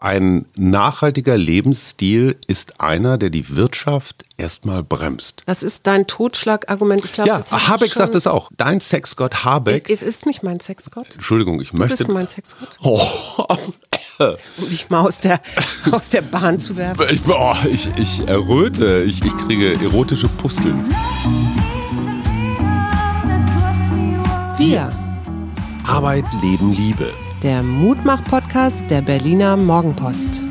Ein 0.00 0.46
nachhaltiger 0.54 1.36
Lebensstil 1.36 2.36
ist 2.46 2.80
einer, 2.80 3.18
der 3.18 3.30
die 3.30 3.56
Wirtschaft 3.56 4.24
erstmal 4.36 4.84
bremst. 4.84 5.42
Das 5.46 5.64
ist 5.64 5.88
dein 5.88 6.06
Totschlagargument. 6.06 7.04
Ich 7.04 7.10
glaube, 7.10 7.28
Ja, 7.30 7.38
das 7.38 7.48
du 7.48 7.56
Habeck 7.56 7.92
sagt 7.92 8.14
es 8.14 8.28
auch. 8.28 8.48
Dein 8.56 8.80
Sexgott 8.80 9.44
Habeck. 9.44 9.90
Es 9.90 10.02
ist 10.02 10.24
nicht 10.24 10.44
mein 10.44 10.60
Sexgott. 10.60 11.14
Entschuldigung, 11.14 11.60
ich 11.60 11.70
Du 11.70 11.78
möchte. 11.78 11.96
bist 11.96 12.08
mein 12.08 12.28
Sexgott. 12.28 12.78
Oh, 12.80 13.02
Um 14.60 14.68
dich 14.68 14.88
mal 14.88 15.00
aus 15.00 15.18
der, 15.18 15.40
aus 15.90 16.10
der 16.10 16.22
Bahn 16.22 16.60
zu 16.60 16.76
werfen. 16.76 17.04
ich, 17.10 17.20
oh, 17.28 17.54
ich, 17.68 17.88
ich 17.96 18.26
erröte, 18.28 19.02
ich, 19.02 19.24
ich 19.24 19.36
kriege 19.38 19.74
erotische 19.84 20.28
Pusteln. 20.28 20.84
Wir, 24.58 24.92
Arbeit, 25.84 26.24
Leben, 26.42 26.72
Liebe. 26.72 27.12
Der 27.42 27.62
Mutmach-Podcast 27.62 28.82
der 28.90 29.00
Berliner 29.00 29.56
Morgenpost. 29.56 30.42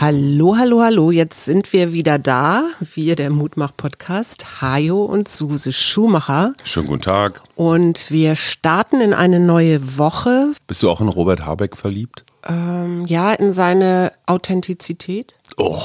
Hallo, 0.00 0.56
hallo, 0.56 0.82
hallo. 0.82 1.10
Jetzt 1.12 1.44
sind 1.44 1.72
wir 1.72 1.92
wieder 1.92 2.18
da. 2.18 2.64
Wir, 2.94 3.14
der 3.14 3.30
Mutmach-Podcast. 3.30 4.60
Hajo 4.60 5.04
und 5.04 5.28
Suse 5.28 5.72
Schumacher. 5.72 6.54
Schönen 6.64 6.88
guten 6.88 7.02
Tag. 7.02 7.42
Und 7.54 8.10
wir 8.10 8.34
starten 8.34 9.00
in 9.00 9.14
eine 9.14 9.38
neue 9.38 9.98
Woche. 9.98 10.52
Bist 10.66 10.82
du 10.82 10.90
auch 10.90 11.00
in 11.00 11.08
Robert 11.08 11.44
Habeck 11.44 11.76
verliebt? 11.76 12.24
Ähm, 12.48 13.04
ja, 13.06 13.32
in 13.32 13.52
seine 13.52 14.12
Authentizität. 14.26 15.38
Oh, 15.56 15.80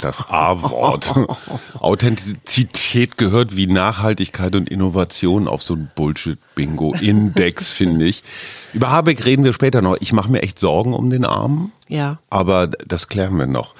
das 0.00 0.28
A-Wort. 0.28 1.14
Authentizität 1.80 3.18
gehört 3.18 3.56
wie 3.56 3.66
Nachhaltigkeit 3.66 4.54
und 4.56 4.68
Innovation 4.68 5.48
auf 5.48 5.62
so 5.62 5.74
ein 5.74 5.90
Bullshit-Bingo-Index, 5.94 7.68
finde 7.70 8.06
ich. 8.06 8.22
Über 8.72 8.90
Habeck 8.90 9.24
reden 9.24 9.44
wir 9.44 9.52
später 9.52 9.82
noch. 9.82 9.96
Ich 10.00 10.12
mache 10.12 10.30
mir 10.30 10.42
echt 10.42 10.58
Sorgen 10.58 10.94
um 10.94 11.10
den 11.10 11.24
Armen. 11.24 11.72
Ja. 11.88 12.18
Aber 12.30 12.66
das 12.66 13.08
klären 13.08 13.38
wir 13.38 13.46
noch. 13.46 13.74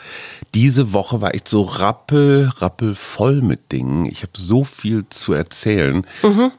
Diese 0.54 0.92
Woche 0.92 1.20
war 1.20 1.34
echt 1.34 1.48
so 1.48 1.62
rappel, 1.62 2.50
rappel 2.56 2.94
voll 2.94 3.42
mit 3.42 3.70
Dingen. 3.70 4.06
Ich 4.06 4.22
habe 4.22 4.32
so 4.34 4.64
viel 4.64 5.04
zu 5.10 5.34
erzählen. 5.34 6.06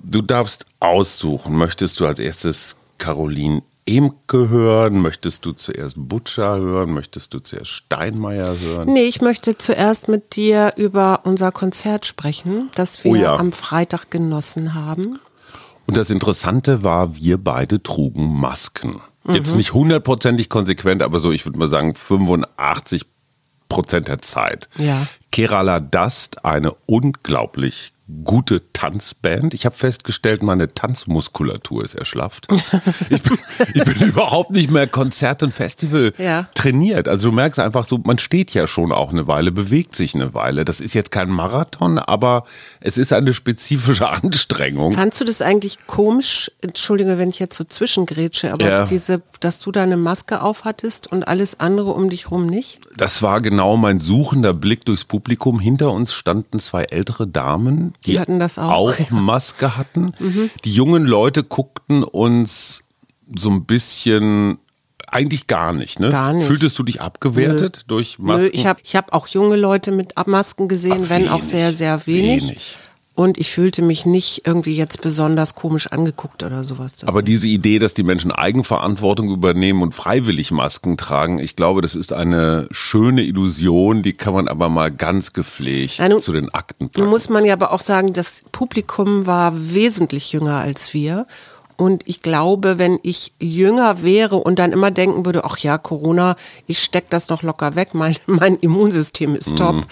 Du 0.03 0.21
darfst 0.21 0.65
aussuchen. 0.79 1.57
Möchtest 1.57 1.99
du 1.99 2.05
als 2.05 2.19
erstes 2.19 2.75
Caroline 2.99 3.63
Emke 3.97 4.49
hören? 4.49 5.01
Möchtest 5.01 5.45
du 5.45 5.53
zuerst 5.53 5.95
Butcher 5.97 6.57
hören? 6.57 6.91
Möchtest 6.91 7.33
du 7.33 7.39
zuerst 7.39 7.69
Steinmeier 7.69 8.59
hören? 8.59 8.91
Nee, 8.93 9.03
ich 9.03 9.21
möchte 9.21 9.57
zuerst 9.57 10.07
mit 10.07 10.35
dir 10.35 10.73
über 10.77 11.21
unser 11.23 11.51
Konzert 11.51 12.05
sprechen, 12.05 12.69
das 12.75 13.03
wir 13.03 13.11
Oh 13.11 13.15
ja. 13.15 13.35
am 13.35 13.51
Freitag 13.51 14.11
genossen 14.11 14.73
haben. 14.75 15.19
Und 15.87 15.97
das 15.97 16.09
Interessante 16.11 16.83
war, 16.83 17.15
wir 17.15 17.37
beide 17.39 17.81
trugen 17.81 18.39
Masken. 18.39 19.01
Jetzt 19.27 19.55
nicht 19.55 19.73
hundertprozentig 19.73 20.49
konsequent, 20.49 21.01
aber 21.03 21.19
so, 21.19 21.31
ich 21.31 21.45
würde 21.45 21.59
mal 21.59 21.67
sagen, 21.69 21.93
85 21.93 23.05
Prozent 23.67 24.07
der 24.07 24.19
Zeit. 24.19 24.69
Ja. 24.77 25.05
Kerala 25.31 25.79
Dust, 25.79 26.43
eine 26.45 26.73
unglaublich 26.87 27.91
gute 28.23 28.61
Tanzband. 28.73 29.53
Ich 29.53 29.65
habe 29.65 29.75
festgestellt, 29.75 30.41
meine 30.43 30.67
Tanzmuskulatur 30.67 31.83
ist 31.83 31.95
erschlafft. 31.95 32.47
Ich 33.09 33.21
bin, 33.23 33.37
ich 33.73 33.83
bin 33.83 34.07
überhaupt 34.09 34.51
nicht 34.51 34.69
mehr 34.69 34.85
Konzert 34.87 35.41
und 35.41 35.51
Festival 35.53 36.13
Ja. 36.17 36.47
trainiert. 36.53 37.07
Also 37.07 37.29
du 37.29 37.35
merkst 37.35 37.59
einfach 37.59 37.85
so, 37.87 37.97
man 38.03 38.19
steht 38.19 38.53
ja 38.53 38.67
schon 38.67 38.91
auch 38.91 39.09
eine 39.09 39.27
Weile, 39.27 39.51
bewegt 39.51 39.95
sich 39.95 40.13
eine 40.15 40.33
Weile. 40.33 40.63
Das 40.65 40.79
ist 40.79 40.93
jetzt 40.93 41.11
kein 41.11 41.29
Marathon, 41.29 41.97
aber 41.97 42.43
es 42.81 42.97
ist 42.97 43.11
eine 43.13 43.33
spezifische 43.33 44.07
Anstrengung. 44.09 44.93
Fandst 44.93 45.19
du 45.21 45.25
das 45.25 45.41
eigentlich 45.41 45.79
komisch? 45.87 46.51
Entschuldige, 46.61 47.17
wenn 47.17 47.29
ich 47.29 47.39
jetzt 47.39 47.57
so 47.57 47.63
zwischengrätsche, 47.63 48.53
aber 48.53 48.67
Ja. 48.69 48.85
diese, 48.85 49.21
dass 49.39 49.59
du 49.59 49.71
da 49.71 49.83
eine 49.83 49.97
Maske 49.97 50.41
aufhattest 50.41 51.11
und 51.11 51.27
alles 51.27 51.59
andere 51.59 51.91
um 51.91 52.09
dich 52.09 52.29
rum 52.31 52.45
nicht? 52.45 52.79
Das 52.97 53.21
war 53.21 53.41
genau 53.41 53.75
mein 53.77 53.99
suchender 53.99 54.53
Blick 54.53 54.85
durchs 54.85 55.05
Publikum. 55.05 55.59
Hinter 55.59 55.91
uns 55.91 56.13
standen 56.13 56.59
zwei 56.59 56.83
ältere 56.83 57.27
Damen, 57.27 57.93
die, 58.05 58.11
Die 58.11 58.19
hatten 58.19 58.39
das 58.39 58.57
auch. 58.57 58.97
Mhm. 58.97 59.05
Maske 59.23 59.77
hatten. 59.77 60.13
Die 60.63 60.71
jungen 60.73 61.05
Leute 61.05 61.43
guckten 61.43 62.03
uns 62.03 62.81
so 63.35 63.49
ein 63.49 63.65
bisschen 63.65 64.59
eigentlich 65.07 65.47
gar 65.47 65.73
nicht. 65.73 65.99
Ne? 65.99 66.09
Gar 66.09 66.33
nicht. 66.33 66.47
Fühltest 66.47 66.77
du 66.77 66.83
dich 66.83 67.01
abgewertet 67.01 67.85
durch 67.87 68.19
Masken? 68.19 68.43
Nö, 68.43 68.49
ich 68.53 68.65
habe 68.65 68.79
ich 68.83 68.95
hab 68.95 69.13
auch 69.13 69.27
junge 69.27 69.55
Leute 69.55 69.91
mit 69.91 70.13
Masken 70.27 70.67
gesehen, 70.67 70.93
Aber 70.93 71.09
wenn 71.09 71.27
auch 71.29 71.37
wenig, 71.39 71.45
sehr, 71.45 71.73
sehr 71.73 72.05
wenig. 72.07 72.43
wenig. 72.49 72.75
Und 73.19 73.37
ich 73.37 73.51
fühlte 73.51 73.81
mich 73.81 74.05
nicht 74.05 74.43
irgendwie 74.47 74.77
jetzt 74.77 75.01
besonders 75.01 75.53
komisch 75.53 75.87
angeguckt 75.87 76.41
oder 76.41 76.63
sowas. 76.63 76.95
Aber 77.05 77.21
diese 77.21 77.49
Idee, 77.49 77.77
dass 77.77 77.93
die 77.93 78.03
Menschen 78.03 78.31
Eigenverantwortung 78.31 79.29
übernehmen 79.29 79.81
und 79.81 79.93
freiwillig 79.93 80.51
Masken 80.51 80.95
tragen, 80.95 81.37
ich 81.37 81.57
glaube, 81.57 81.81
das 81.81 81.95
ist 81.95 82.13
eine 82.13 82.69
schöne 82.71 83.23
Illusion, 83.23 84.03
die 84.03 84.13
kann 84.13 84.33
man 84.33 84.47
aber 84.47 84.69
mal 84.69 84.89
ganz 84.89 85.33
gepflegt 85.33 85.99
Nein, 85.99 86.11
nun- 86.11 86.21
zu 86.21 86.31
den 86.31 86.47
Akten 86.53 86.85
Nun 86.85 86.91
packen. 86.93 87.09
muss 87.09 87.27
man 87.27 87.43
ja 87.43 87.51
aber 87.51 87.73
auch 87.73 87.81
sagen, 87.81 88.13
das 88.13 88.45
Publikum 88.53 89.25
war 89.25 89.51
wesentlich 89.53 90.31
jünger 90.31 90.55
als 90.59 90.93
wir. 90.93 91.27
Und 91.75 92.07
ich 92.07 92.21
glaube, 92.21 92.77
wenn 92.77 92.99
ich 93.03 93.33
jünger 93.41 94.01
wäre 94.01 94.37
und 94.37 94.59
dann 94.59 94.71
immer 94.71 94.91
denken 94.91 95.25
würde, 95.25 95.43
ach 95.43 95.57
ja, 95.57 95.77
Corona, 95.77 96.37
ich 96.67 96.79
steck 96.81 97.09
das 97.09 97.27
noch 97.27 97.43
locker 97.43 97.75
weg, 97.75 97.89
mein, 97.93 98.15
mein 98.27 98.55
Immunsystem 98.55 99.35
ist 99.35 99.57
top, 99.57 99.85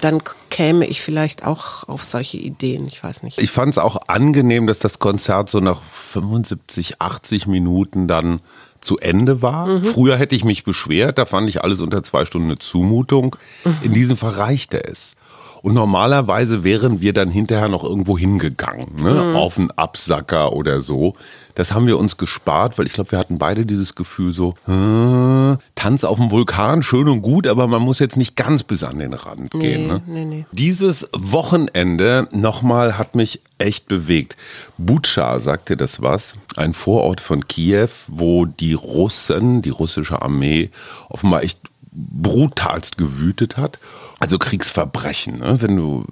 dann 0.00 0.22
käme 0.50 0.86
ich 0.86 1.02
vielleicht 1.02 1.44
auch 1.46 1.88
auf 1.88 2.02
solche 2.02 2.36
Ideen. 2.38 2.86
Ich 2.86 3.02
weiß 3.02 3.22
nicht. 3.22 3.40
Ich 3.40 3.50
fand 3.50 3.72
es 3.72 3.78
auch 3.78 3.96
angenehm, 4.08 4.66
dass 4.66 4.78
das 4.78 4.98
Konzert 4.98 5.50
so 5.50 5.60
nach 5.60 5.80
75, 5.82 7.00
80 7.00 7.46
Minuten 7.46 8.08
dann 8.08 8.40
zu 8.80 8.98
Ende 8.98 9.42
war. 9.42 9.66
Mhm. 9.66 9.84
Früher 9.84 10.16
hätte 10.16 10.34
ich 10.34 10.44
mich 10.44 10.64
beschwert, 10.64 11.18
da 11.18 11.26
fand 11.26 11.48
ich 11.48 11.62
alles 11.62 11.80
unter 11.80 12.02
zwei 12.02 12.24
Stunden 12.24 12.48
eine 12.48 12.58
Zumutung. 12.58 13.36
Mhm. 13.64 13.76
In 13.82 13.92
diesem 13.92 14.16
Fall 14.16 14.32
reichte 14.32 14.82
es. 14.82 15.14
Und 15.62 15.74
normalerweise 15.74 16.64
wären 16.64 17.00
wir 17.00 17.12
dann 17.12 17.28
hinterher 17.28 17.68
noch 17.68 17.84
irgendwo 17.84 18.16
hingegangen, 18.16 18.86
ne? 19.02 19.12
Mhm. 19.12 19.36
auf 19.36 19.58
einen 19.58 19.70
Absacker 19.72 20.52
oder 20.54 20.80
so. 20.80 21.14
Das 21.54 21.74
haben 21.74 21.86
wir 21.86 21.98
uns 21.98 22.16
gespart, 22.16 22.78
weil 22.78 22.86
ich 22.86 22.92
glaube, 22.92 23.12
wir 23.12 23.18
hatten 23.18 23.38
beide 23.38 23.66
dieses 23.66 23.94
Gefühl 23.94 24.32
so, 24.32 24.54
äh, 24.66 25.58
Tanz 25.74 26.04
auf 26.04 26.16
dem 26.16 26.30
Vulkan, 26.30 26.82
schön 26.82 27.08
und 27.08 27.22
gut, 27.22 27.46
aber 27.46 27.66
man 27.66 27.82
muss 27.82 27.98
jetzt 27.98 28.16
nicht 28.16 28.36
ganz 28.36 28.62
bis 28.62 28.82
an 28.82 28.98
den 28.98 29.12
Rand 29.12 29.50
gehen. 29.50 29.88
Ne? 29.88 30.02
nee, 30.06 30.24
nee. 30.24 30.46
Dieses 30.52 31.08
Wochenende 31.12 32.28
nochmal 32.30 32.96
hat 32.96 33.14
mich 33.14 33.40
echt 33.58 33.88
bewegt. 33.88 34.36
Butscha, 34.78 35.38
sagt 35.38 35.68
dir 35.68 35.76
das 35.76 36.00
was? 36.00 36.34
Ein 36.56 36.72
Vorort 36.72 37.20
von 37.20 37.46
Kiew, 37.46 37.88
wo 38.06 38.46
die 38.46 38.72
Russen, 38.72 39.60
die 39.60 39.70
russische 39.70 40.22
Armee, 40.22 40.70
offenbar 41.08 41.42
echt 41.42 41.58
brutalst 41.92 42.96
gewütet 42.96 43.56
hat. 43.56 43.78
Also 44.22 44.38
Kriegsverbrechen, 44.38 45.38
ne? 45.38 45.56
wenn 45.62 45.76
du 45.76 46.04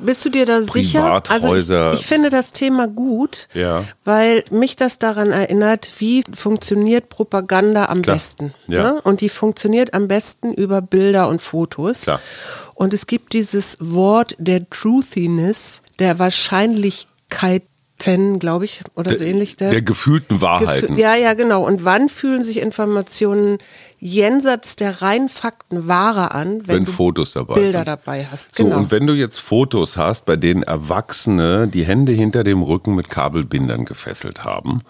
Bist 0.00 0.24
du 0.24 0.30
dir 0.30 0.46
da 0.46 0.62
sicher? 0.62 1.20
Also 1.28 1.56
ich, 1.56 1.68
ich 1.68 2.06
finde 2.06 2.30
das 2.30 2.52
Thema 2.52 2.86
gut, 2.86 3.48
Ja. 3.52 3.82
weil 4.04 4.44
mich 4.50 4.76
das 4.76 5.00
daran 5.00 5.32
erinnert, 5.32 5.90
wie 5.98 6.22
funktioniert 6.32 7.08
Propaganda 7.08 7.86
am 7.86 8.02
Klar. 8.02 8.14
besten. 8.14 8.54
Ja. 8.68 8.84
Ne? 8.84 9.00
Und 9.02 9.20
die 9.22 9.28
funktioniert 9.28 9.92
am 9.92 10.06
besten 10.06 10.54
über 10.54 10.80
Bilder 10.80 11.28
und 11.28 11.42
Fotos. 11.42 12.02
Klar. 12.02 12.20
Und 12.76 12.94
es 12.94 13.08
gibt 13.08 13.32
dieses 13.32 13.76
Wort 13.80 14.36
der 14.38 14.70
Truthiness, 14.70 15.82
der 15.98 16.20
Wahrscheinlichkeiten, 18.06 18.38
glaube 18.38 18.64
ich, 18.64 18.82
oder 18.94 19.16
so 19.16 19.24
ähnlich. 19.24 19.56
der 19.56 19.82
gefühlten 19.82 20.40
Wahrheiten. 20.40 20.88
Gefühl- 20.88 20.98
Ja, 21.00 21.14
ja, 21.16 21.34
genau. 21.34 21.64
Und 21.66 21.84
wann 21.84 22.08
fühlen 22.08 22.42
sich 22.44 22.58
Informationen 22.60 23.58
jenseits 23.98 24.76
der 24.76 25.02
reinen 25.02 25.28
Fakten 25.28 25.88
wahrer 25.88 26.34
an, 26.34 26.62
wenn, 26.66 26.76
Wenn 26.76 26.84
du 26.84 26.92
Fotos 26.92 27.32
dabei 27.32 27.54
Bilder 27.54 27.78
sind. 27.80 27.88
dabei 27.88 28.26
hast? 28.30 28.54
So, 28.56 28.64
Genau. 28.64 28.76
und 28.78 28.90
wenn 28.90 29.06
du 29.06 29.14
jetzt 29.14 29.38
Fotos 29.40 29.96
hast, 29.96 30.24
bei 30.26 30.36
denen 30.36 30.62
Erwachsene 30.62 31.66
die 31.68 31.84
Hände 31.84 32.12
hinter 32.12 32.44
dem 32.44 32.62
Rücken 32.62 32.94
mit 32.94 33.08
Kabelbindern 33.08 33.84
gefesselt 33.84 34.44
haben, 34.44 34.82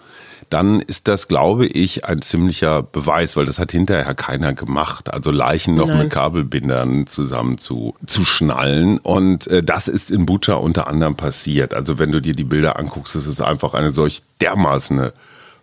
dann 0.49 0.79
ist 0.81 1.07
das, 1.07 1.27
glaube 1.27 1.65
ich, 1.67 2.05
ein 2.05 2.21
ziemlicher 2.21 2.81
Beweis, 2.83 3.35
weil 3.37 3.45
das 3.45 3.59
hat 3.59 3.71
hinterher 3.71 4.13
keiner 4.15 4.53
gemacht. 4.53 5.13
Also 5.13 5.31
Leichen 5.31 5.75
noch 5.75 5.87
Nein. 5.87 5.99
mit 5.99 6.09
Kabelbindern 6.11 7.07
zusammen 7.07 7.57
zu, 7.57 7.95
zu 8.07 8.25
schnallen. 8.25 8.97
Und 8.99 9.47
äh, 9.47 9.61
das 9.63 9.87
ist 9.87 10.09
in 10.11 10.25
Bucha 10.25 10.55
unter 10.55 10.87
anderem 10.87 11.15
passiert. 11.15 11.73
Also 11.73 11.99
wenn 11.99 12.11
du 12.11 12.19
dir 12.21 12.33
die 12.35 12.43
Bilder 12.43 12.79
anguckst, 12.79 13.15
ist 13.15 13.27
es 13.27 13.41
einfach 13.41 13.73
eine 13.73 13.91
solch 13.91 14.23
dermaßen 14.41 15.11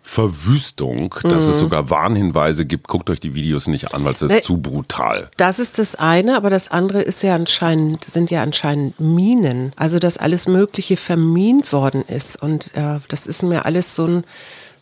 Verwüstung, 0.01 1.13
dass 1.23 1.45
Mhm. 1.45 1.51
es 1.51 1.59
sogar 1.59 1.89
Warnhinweise 1.89 2.65
gibt. 2.65 2.87
Guckt 2.87 3.09
euch 3.09 3.19
die 3.19 3.35
Videos 3.35 3.67
nicht 3.67 3.93
an, 3.93 4.05
weil 4.05 4.13
es 4.13 4.21
ist 4.21 4.31
Nee. 4.31 4.41
zu 4.41 4.57
brutal. 4.57 5.29
Das 5.37 5.59
ist 5.59 5.79
das 5.79 5.95
eine, 5.95 6.37
aber 6.37 6.49
das 6.49 6.71
andere 6.71 7.01
ist 7.01 7.23
ja 7.23 7.35
anscheinend, 7.35 8.05
sind 8.05 8.31
ja 8.31 8.41
anscheinend 8.41 8.99
Minen. 9.01 9.73
Also, 9.75 9.99
dass 9.99 10.17
alles 10.17 10.47
Mögliche 10.47 10.95
vermint 10.97 11.73
worden 11.73 12.03
ist. 12.07 12.41
Und 12.41 12.71
äh, 12.75 12.99
das 13.09 13.27
ist 13.27 13.43
mir 13.43 13.65
alles 13.65 13.95
so 13.95 14.05
ein, 14.07 14.23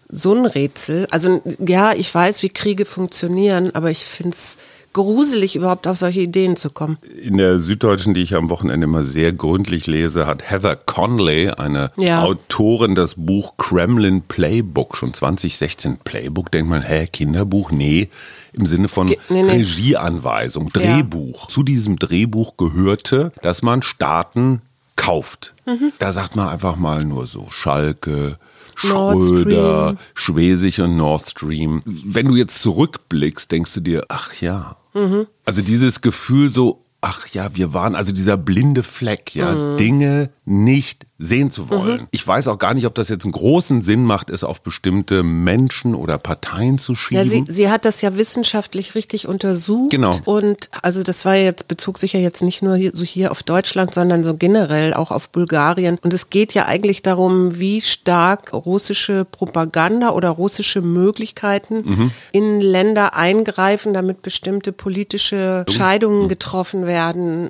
so 0.10 0.34
ein 0.34 0.46
Rätsel. 0.46 1.08
Also, 1.12 1.42
ja, 1.66 1.94
ich 1.94 2.14
weiß, 2.14 2.44
wie 2.44 2.50
Kriege 2.50 2.86
funktionieren, 2.86 3.72
aber 3.74 3.92
ich 3.92 4.06
finde 4.06 4.32
es 4.32 4.58
gruselig, 4.96 5.58
überhaupt 5.58 5.88
auf 5.88 5.98
solche 5.98 6.22
Ideen 6.22 6.56
zu 6.56 6.70
kommen. 6.70 6.98
In 7.22 7.38
der 7.38 7.60
Süddeutschen, 7.60 8.14
die 8.14 8.22
ich 8.22 8.34
am 8.34 8.50
Wochenende 8.50 8.86
immer 8.86 9.04
sehr 9.04 9.34
gründlich 9.34 9.88
lese, 9.88 10.26
hat 10.26 10.50
Heather 10.50 10.78
Conley, 10.78 11.50
eine 11.50 11.92
Ja. 11.98 12.24
Autorin, 12.24 12.96
das 12.96 13.16
Buch 13.16 13.58
Kremlin 13.58 14.22
Playbook, 14.22 14.96
schon 14.96 15.14
2016 15.14 15.98
Playbook, 16.06 16.50
denkt 16.50 16.70
man, 16.70 16.82
hä, 16.82 17.08
Kinderbuch? 17.12 17.72
Nee, 17.72 18.08
im 18.54 18.66
Sinne 18.66 18.88
von 18.88 19.08
nee, 19.08 19.18
nee. 19.28 19.42
Regieanweisung, 19.42 20.70
Drehbuch. 20.72 21.48
Zu 21.48 21.64
diesem 21.64 22.00
Drehbuch 22.00 22.56
gehörte, 22.56 23.34
dass 23.42 23.62
man 23.62 23.82
Staaten 23.82 24.62
kauft. 24.96 25.56
Mhm. 25.66 25.92
Da 26.00 26.14
sagt 26.14 26.38
man 26.38 26.48
einfach 26.48 26.78
mal 26.78 27.04
nur 27.04 27.28
so 27.28 27.48
Schalke, 27.50 28.38
Schröder. 28.76 29.98
Schwesig 30.14 30.82
und 30.82 30.98
Nord 30.98 31.30
Stream. 31.30 31.82
Wenn 31.86 32.28
du 32.28 32.36
jetzt 32.36 32.62
zurückblickst, 32.62 33.52
denkst 33.52 33.74
du 33.74 33.80
dir, 33.82 34.06
ach 34.10 34.34
ja. 34.42 34.78
Mhm. 34.94 35.28
Also 35.46 35.62
dieses 35.62 36.02
Gefühl 36.02 36.52
so, 36.52 36.85
ach 37.08 37.28
ja, 37.28 37.56
wir 37.56 37.72
waren, 37.74 37.94
also 37.96 38.12
dieser 38.12 38.36
blinde 38.36 38.82
Fleck, 38.82 39.36
ja, 39.36 39.52
Mhm. 39.54 39.78
Dinge 39.78 40.30
nicht 40.44 41.06
sehen 41.18 41.50
zu 41.50 41.70
wollen. 41.70 42.08
Ich 42.12 42.28
weiß 42.28 42.50
auch 42.50 42.58
gar 42.58 42.74
nicht, 42.74 42.86
ob 42.86 42.94
das 42.96 43.08
jetzt 43.08 43.24
einen 43.24 43.32
großen 43.32 43.82
Sinn 43.84 44.04
macht, 44.04 44.30
es 44.30 44.44
auf 44.44 44.62
bestimmte 44.62 45.24
Menschen 45.24 45.96
oder 45.96 46.18
Parteien 46.18 46.78
zu 46.78 46.94
schieben. 46.96 47.24
Ja, 47.24 47.30
sie, 47.30 47.46
sie 47.48 47.70
hat 47.70 47.86
das 47.86 48.02
ja 48.02 48.18
wissenschaftlich 48.18 48.96
richtig 48.96 49.26
untersucht. 49.28 49.92
Genau. 49.92 50.20
Und 50.26 50.70
also 50.82 51.04
das 51.04 51.24
war 51.24 51.36
jetzt, 51.36 51.70
bezog 51.70 52.00
sich 52.00 52.12
ja 52.14 52.20
jetzt 52.20 52.42
nicht 52.44 52.62
nur 52.64 52.76
hier, 52.76 52.92
so 52.94 53.06
hier 53.06 53.32
auf 53.32 53.44
Deutschland, 53.44 53.94
sondern 53.94 54.26
so 54.26 54.34
generell 54.36 54.94
auch 54.94 55.10
auf 55.12 55.30
Bulgarien. 55.30 55.98
Und 56.04 56.14
es 56.14 56.30
geht 56.30 56.54
ja 56.54 56.66
eigentlich 56.66 57.02
darum, 57.02 57.60
wie 57.60 57.80
stark 57.80 58.52
russische 58.54 59.24
Propaganda 59.24 60.10
oder 60.10 60.30
russische 60.32 60.82
Möglichkeiten 60.82 61.84
Mhm. 61.86 62.12
in 62.34 62.60
Länder 62.60 63.14
eingreifen, 63.16 63.94
damit 63.94 64.22
bestimmte 64.22 64.74
politische 64.74 65.64
Entscheidungen 65.66 66.28
getroffen 66.28 66.86
werden. 66.86 66.95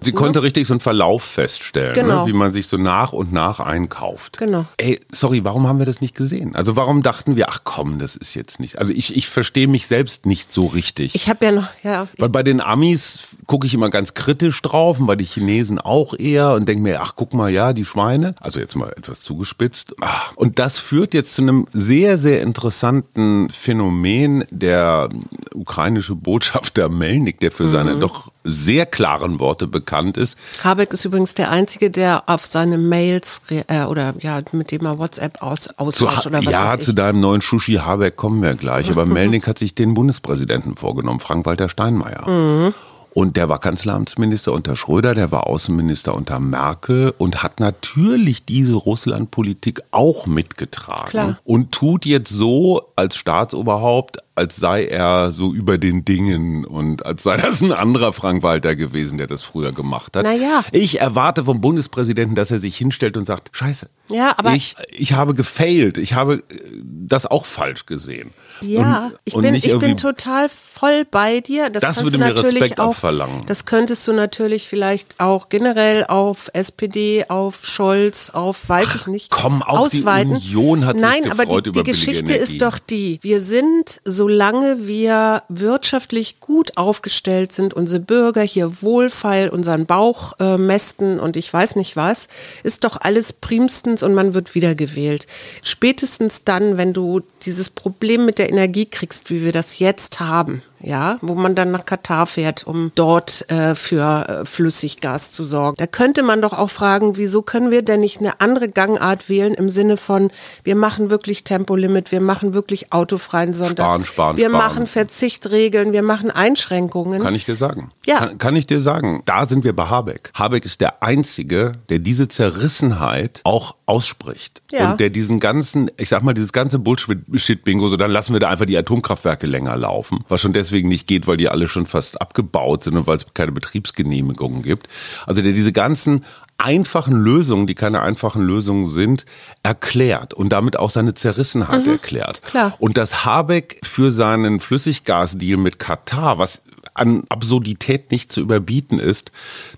Sie 0.02 0.12
Ne? 0.12 0.16
konnte 0.16 0.42
richtig 0.44 0.68
so 0.68 0.74
einen 0.74 0.80
Verlauf 0.80 1.24
feststellen, 1.24 1.94
Genau. 1.94 2.26
ne? 2.26 2.30
wie 2.32 2.34
man 2.36 2.52
sich 2.54 2.68
so 2.68 2.78
nach 2.78 3.14
und 3.14 3.32
nach 3.32 3.60
einkauft. 3.60 4.38
Genau. 4.38 4.66
Ey, 4.78 5.00
sorry, 5.12 5.44
warum 5.44 5.68
haben 5.68 5.80
wir 5.80 5.86
das 5.86 6.02
nicht 6.02 6.16
gesehen? 6.16 6.56
Also 6.56 6.76
warum 6.76 7.04
dachten 7.04 7.36
wir, 7.36 7.50
ach 7.50 7.60
komm, 7.64 8.00
das 8.00 8.16
ist 8.16 8.34
jetzt 8.34 8.60
nicht. 8.60 8.78
Also 8.80 8.94
ich, 8.94 9.16
ich 9.16 9.28
verstehe 9.28 9.68
mich 9.68 9.88
selbst 9.88 10.26
nicht 10.26 10.52
so 10.52 10.66
richtig. 10.66 11.16
Ich 11.16 11.30
habe 11.30 11.46
ja 11.46 11.52
noch, 11.52 11.68
ja, 11.84 12.08
Weil 12.18 12.30
bei 12.30 12.44
den 12.44 12.62
Amis 12.62 13.20
gucke 13.48 13.68
ich 13.68 13.74
immer 13.74 13.90
ganz 13.90 14.14
kritisch 14.14 14.62
drauf 14.62 15.00
und 15.00 15.06
bei 15.08 15.16
den 15.16 15.28
Chinesen 15.28 15.80
auch 15.80 16.14
eher 16.18 16.54
und 16.54 16.68
denke 16.68 16.82
mir, 16.84 17.02
ach 17.02 17.14
guck 17.16 17.34
mal, 17.34 17.50
ja, 17.52 17.74
die 17.74 17.86
Schweine. 17.86 18.36
Also 18.42 18.60
jetzt 18.60 18.76
mal 18.76 18.92
etwas 18.98 19.22
zugespitzt. 19.22 19.94
Ach, 20.02 20.34
Und 20.36 20.60
das 20.60 20.80
führt 20.80 21.14
jetzt 21.14 21.36
zu 21.36 21.42
einem 21.42 21.68
sehr, 21.72 22.18
sehr 22.18 22.42
interessanten 22.42 23.50
Phänomen. 23.52 24.46
Der 24.52 25.10
ukrainische 25.54 26.16
Botschafter 26.16 26.90
Melnik, 26.90 27.40
der 27.40 27.52
für 27.52 27.64
Mhm. 27.66 27.70
seine 27.70 27.96
doch 28.00 28.32
sehr 28.46 28.86
klaren 28.86 29.40
Worte 29.40 29.68
bekannt 29.68 30.18
ist, 30.18 30.38
Habeck 30.64 30.94
ist 30.94 31.04
übrigens 31.04 31.34
der 31.34 31.52
Einzige, 31.52 31.92
der 31.92 32.24
auf 32.28 32.46
seine 32.46 32.78
Mails 32.78 33.42
äh, 33.50 33.84
oder 33.86 34.14
ja, 34.20 34.40
mit 34.52 34.72
dem 34.72 34.86
er 34.86 35.00
WhatsApp 35.00 35.42
aus, 35.42 35.64
zu, 35.64 35.78
austauscht 35.78 36.28
oder 36.28 36.46
was 36.46 36.52
ja, 36.52 36.80
zu 36.80 36.94
deinem 36.94 37.20
neuen 37.20 37.42
Schuschi 37.42 37.76
Habeck 37.76 38.16
kommen 38.16 38.42
wir 38.42 38.54
gleich. 38.54 38.90
Aber 38.90 39.06
Melnik 39.06 39.48
hat 39.48 39.60
sich 39.60 39.76
den 39.76 39.94
Bundespräsidenten 39.94 40.76
vorgenommen, 40.76 41.20
Frank-Walter 41.20 41.70
Steinmeier. 41.70 42.30
Mhm. 42.30 42.74
Und 43.18 43.38
der 43.38 43.48
war 43.48 43.60
Kanzleramtsminister 43.60 44.52
unter 44.52 44.76
Schröder, 44.76 45.16
der 45.16 45.32
war 45.32 45.48
Außenminister 45.48 46.14
unter 46.14 46.42
Merkel 46.42 47.14
und 47.18 47.44
hat 47.44 47.62
natürlich 47.62 48.44
diese 48.44 48.74
Russlandpolitik 48.74 49.82
auch 49.92 50.26
mitgetragen. 50.28 51.12
Klar. 51.12 51.40
Und 51.46 51.72
tut 51.72 52.06
jetzt 52.06 52.28
so 52.30 52.92
als 52.98 53.16
Staatsoberhaupt, 53.16 54.18
als 54.36 54.58
sei 54.58 54.84
er 54.88 55.32
so 55.32 55.54
über 55.54 55.78
den 55.78 56.04
Dingen 56.04 56.66
und 56.66 57.06
als 57.06 57.24
sei 57.24 57.38
das 57.38 57.62
ein 57.62 57.72
anderer 57.72 58.12
Frank-Walter 58.12 58.76
gewesen, 58.76 59.18
der 59.18 59.28
das 59.28 59.44
früher 59.44 59.72
gemacht 59.72 60.18
hat. 60.18 60.26
Naja. 60.26 60.66
Ich 60.74 61.00
erwarte 61.00 61.46
vom 61.46 61.62
Bundespräsidenten, 61.62 62.36
dass 62.36 62.52
er 62.52 62.60
sich 62.60 62.76
hinstellt 62.76 63.16
und 63.16 63.26
sagt, 63.26 63.56
scheiße, 63.56 63.88
Ja, 64.10 64.34
aber- 64.36 64.56
ich, 64.56 64.76
ich 64.92 65.14
habe 65.14 65.36
gefailt, 65.36 65.98
ich 65.98 66.16
habe 66.16 66.44
äh, 66.50 66.60
das 66.84 67.26
auch 67.26 67.46
falsch 67.46 67.86
gesehen. 67.86 68.32
Ja, 68.62 69.08
Und- 69.08 69.20
ich, 69.26 69.34
bin, 69.34 69.54
ich 69.56 69.78
bin 69.80 69.98
total 69.98 70.50
voll 70.50 71.06
bei 71.10 71.40
dir. 71.40 71.70
Das, 71.70 71.82
Das 71.82 71.98
kannst 71.98 72.04
würde 72.04 72.18
du 72.18 72.24
mir 72.24 72.34
natürlich 72.34 72.62
Respekt 72.62 72.80
auch, 72.80 72.92
abverlangen. 72.92 73.44
Das 73.48 73.66
könntest 73.66 74.08
du 74.08 74.14
natürlich 74.14 74.68
vielleicht 74.68 75.20
auch 75.20 75.50
generell 75.50 76.06
auf 76.06 76.50
SPD, 76.54 77.26
auf 77.28 77.66
Scholz, 77.66 78.30
auf 78.32 78.68
weiß 78.68 78.96
ich 78.96 79.08
nicht. 79.08 79.32
komm, 79.32 79.62
auch 79.62 79.90
die 79.90 80.00
ausweiten. 80.00 80.34
Union 80.34 80.86
hat 80.86 80.98
sich 80.98 81.06
Nein, 81.06 81.32
aber 81.32 81.44
gefreut 81.46 81.66
die, 81.66 81.70
über 81.70 81.84
die 81.84 81.92
Geschichte 81.92 82.34
ist 82.34 82.62
doch 82.62 82.78
die, 82.80 83.20
wir 83.22 83.42
sind, 83.42 84.02
solange 84.06 84.86
wir 84.88 85.44
wirtschaftlich 85.50 86.40
gut 86.40 86.78
aufgestellt 86.78 87.52
sind, 87.52 87.74
unsere 87.74 88.00
Bürger 88.00 88.42
hier 88.42 88.82
wohlfeil 88.82 89.50
unseren 89.50 89.86
Bauch 89.86 90.34
äh, 90.40 90.58
mästen 90.58 91.20
und 91.20 91.38
ich 91.38 91.52
weiß 91.52 91.76
nicht 91.76 91.96
was, 91.96 92.28
ist 92.64 92.84
doch 92.84 92.98
alles 93.00 93.34
primstens 93.34 94.04
und 94.04 94.14
man 94.14 94.34
wird 94.34 94.56
wiedergewählt. 94.56 95.28
Spätestens 95.62 96.44
dann, 96.44 96.78
wenn 96.78 96.94
du 96.94 97.22
dieses 97.44 97.70
Problem 97.70 98.26
mit 98.26 98.38
der 98.38 98.45
Energie 98.50 98.86
kriegst, 98.86 99.30
wie 99.30 99.44
wir 99.44 99.52
das 99.52 99.80
jetzt 99.80 100.20
haben, 100.20 100.62
ja, 100.86 101.18
wo 101.22 101.34
man 101.34 101.56
dann 101.56 101.72
nach 101.72 101.86
Katar 101.86 102.28
fährt, 102.28 102.66
um 102.68 102.92
dort 102.96 103.50
äh, 103.50 103.74
für 103.76 104.28
äh, 104.28 104.46
Flüssiggas 104.46 105.32
zu 105.32 105.44
sorgen. 105.44 105.76
Da 105.78 105.88
könnte 105.88 106.22
man 106.22 106.42
doch 106.42 106.54
auch 106.54 106.70
fragen, 106.70 107.18
wieso 107.18 107.42
können 107.42 107.72
wir 107.72 107.82
denn 107.82 108.02
nicht 108.02 108.20
eine 108.20 108.40
andere 108.40 108.70
Gangart 108.70 109.28
wählen 109.28 109.56
im 109.56 109.70
Sinne 109.70 109.98
von, 109.98 110.32
wir 110.64 110.76
machen 110.76 111.10
wirklich 111.10 111.44
Tempolimit, 111.44 112.12
wir 112.12 112.22
machen 112.22 112.54
wirklich 112.54 112.94
autofreien 112.94 113.54
Sonntag, 113.54 113.86
Sparen, 113.86 114.06
sparen, 114.06 114.38
wir 114.38 114.50
sparen. 114.50 114.66
machen 114.66 114.88
Verzichtregeln, 114.88 115.92
wir 115.92 116.04
machen 116.04 116.30
Einschränkungen. 116.30 117.22
Kann 117.22 117.36
ich 117.36 117.46
dir 117.46 117.56
sagen. 117.56 117.92
Ja. 118.06 118.20
Kann, 118.20 118.38
kann 118.38 118.56
ich 118.56 118.68
dir 118.68 118.82
sagen. 118.82 119.24
Da 119.26 119.48
sind 119.48 119.64
wir 119.64 119.76
bei 119.76 119.88
Habeck. 119.88 120.32
Habeck 120.36 120.66
ist 120.66 120.82
der 120.82 121.02
Einzige, 121.02 121.74
der 121.90 122.00
diese 122.00 122.28
Zerrissenheit 122.28 123.42
auch 123.44 123.76
ausspricht. 123.88 124.62
Ja. 124.72 124.92
Und 124.92 125.00
der 125.00 125.10
diesen 125.10 125.40
ganzen, 125.40 125.90
ich 125.98 126.10
sag 126.10 126.24
mal, 126.24 126.34
dieses 126.34 126.54
ganze 126.54 126.80
Bullshit-Bingo, 126.80 127.88
so 127.88 127.98
dann 127.98 128.12
lassen 128.12 128.34
wir 128.34 128.40
da 128.40 128.50
einfach 128.50 128.66
die 128.66 128.78
Atomkraftwerke 128.78 129.48
länger 129.48 129.76
laufen. 129.78 130.24
Was 130.28 130.42
schon 130.42 130.54
deswegen 130.54 130.75
nicht 130.84 131.08
geht, 131.08 131.28
weil 131.28 131.38
die 131.38 131.50
alle 131.50 131.68
schon 131.68 131.86
fast 131.86 132.22
abgebaut 132.22 132.84
sind 132.84 132.98
und 132.98 133.08
weil 133.08 133.18
es 133.18 133.26
keine 133.34 133.52
Betriebsgenehmigungen 133.52 134.64
gibt. 134.64 134.88
Also 135.26 135.42
der 135.42 135.54
diese 135.54 135.72
ganzen 135.72 136.26
einfachen 136.58 137.14
Lösungen, 137.14 137.68
die 137.68 137.76
keine 137.76 138.02
einfachen 138.02 138.42
Lösungen 138.42 138.88
sind, 138.88 139.26
erklärt 139.64 140.34
und 140.34 140.50
damit 140.50 140.78
auch 140.78 140.90
seine 140.90 141.14
Zerrissenheit 141.14 141.86
erklärt. 141.88 142.42
Mhm. 142.44 142.48
klar. 142.48 142.76
Und 142.80 142.98
dass 142.98 143.26
Habeck 143.26 143.80
für 143.84 144.12
seinen 144.12 144.60
Flüssiggasdeal 144.60 145.58
mit 145.58 145.80
Katar, 145.80 146.38
was 146.38 146.62
an 146.94 147.24
Absurdität 147.30 148.12
nicht 148.12 148.32
zu 148.32 148.42
überbieten 148.42 149.00
ist, 149.00 149.32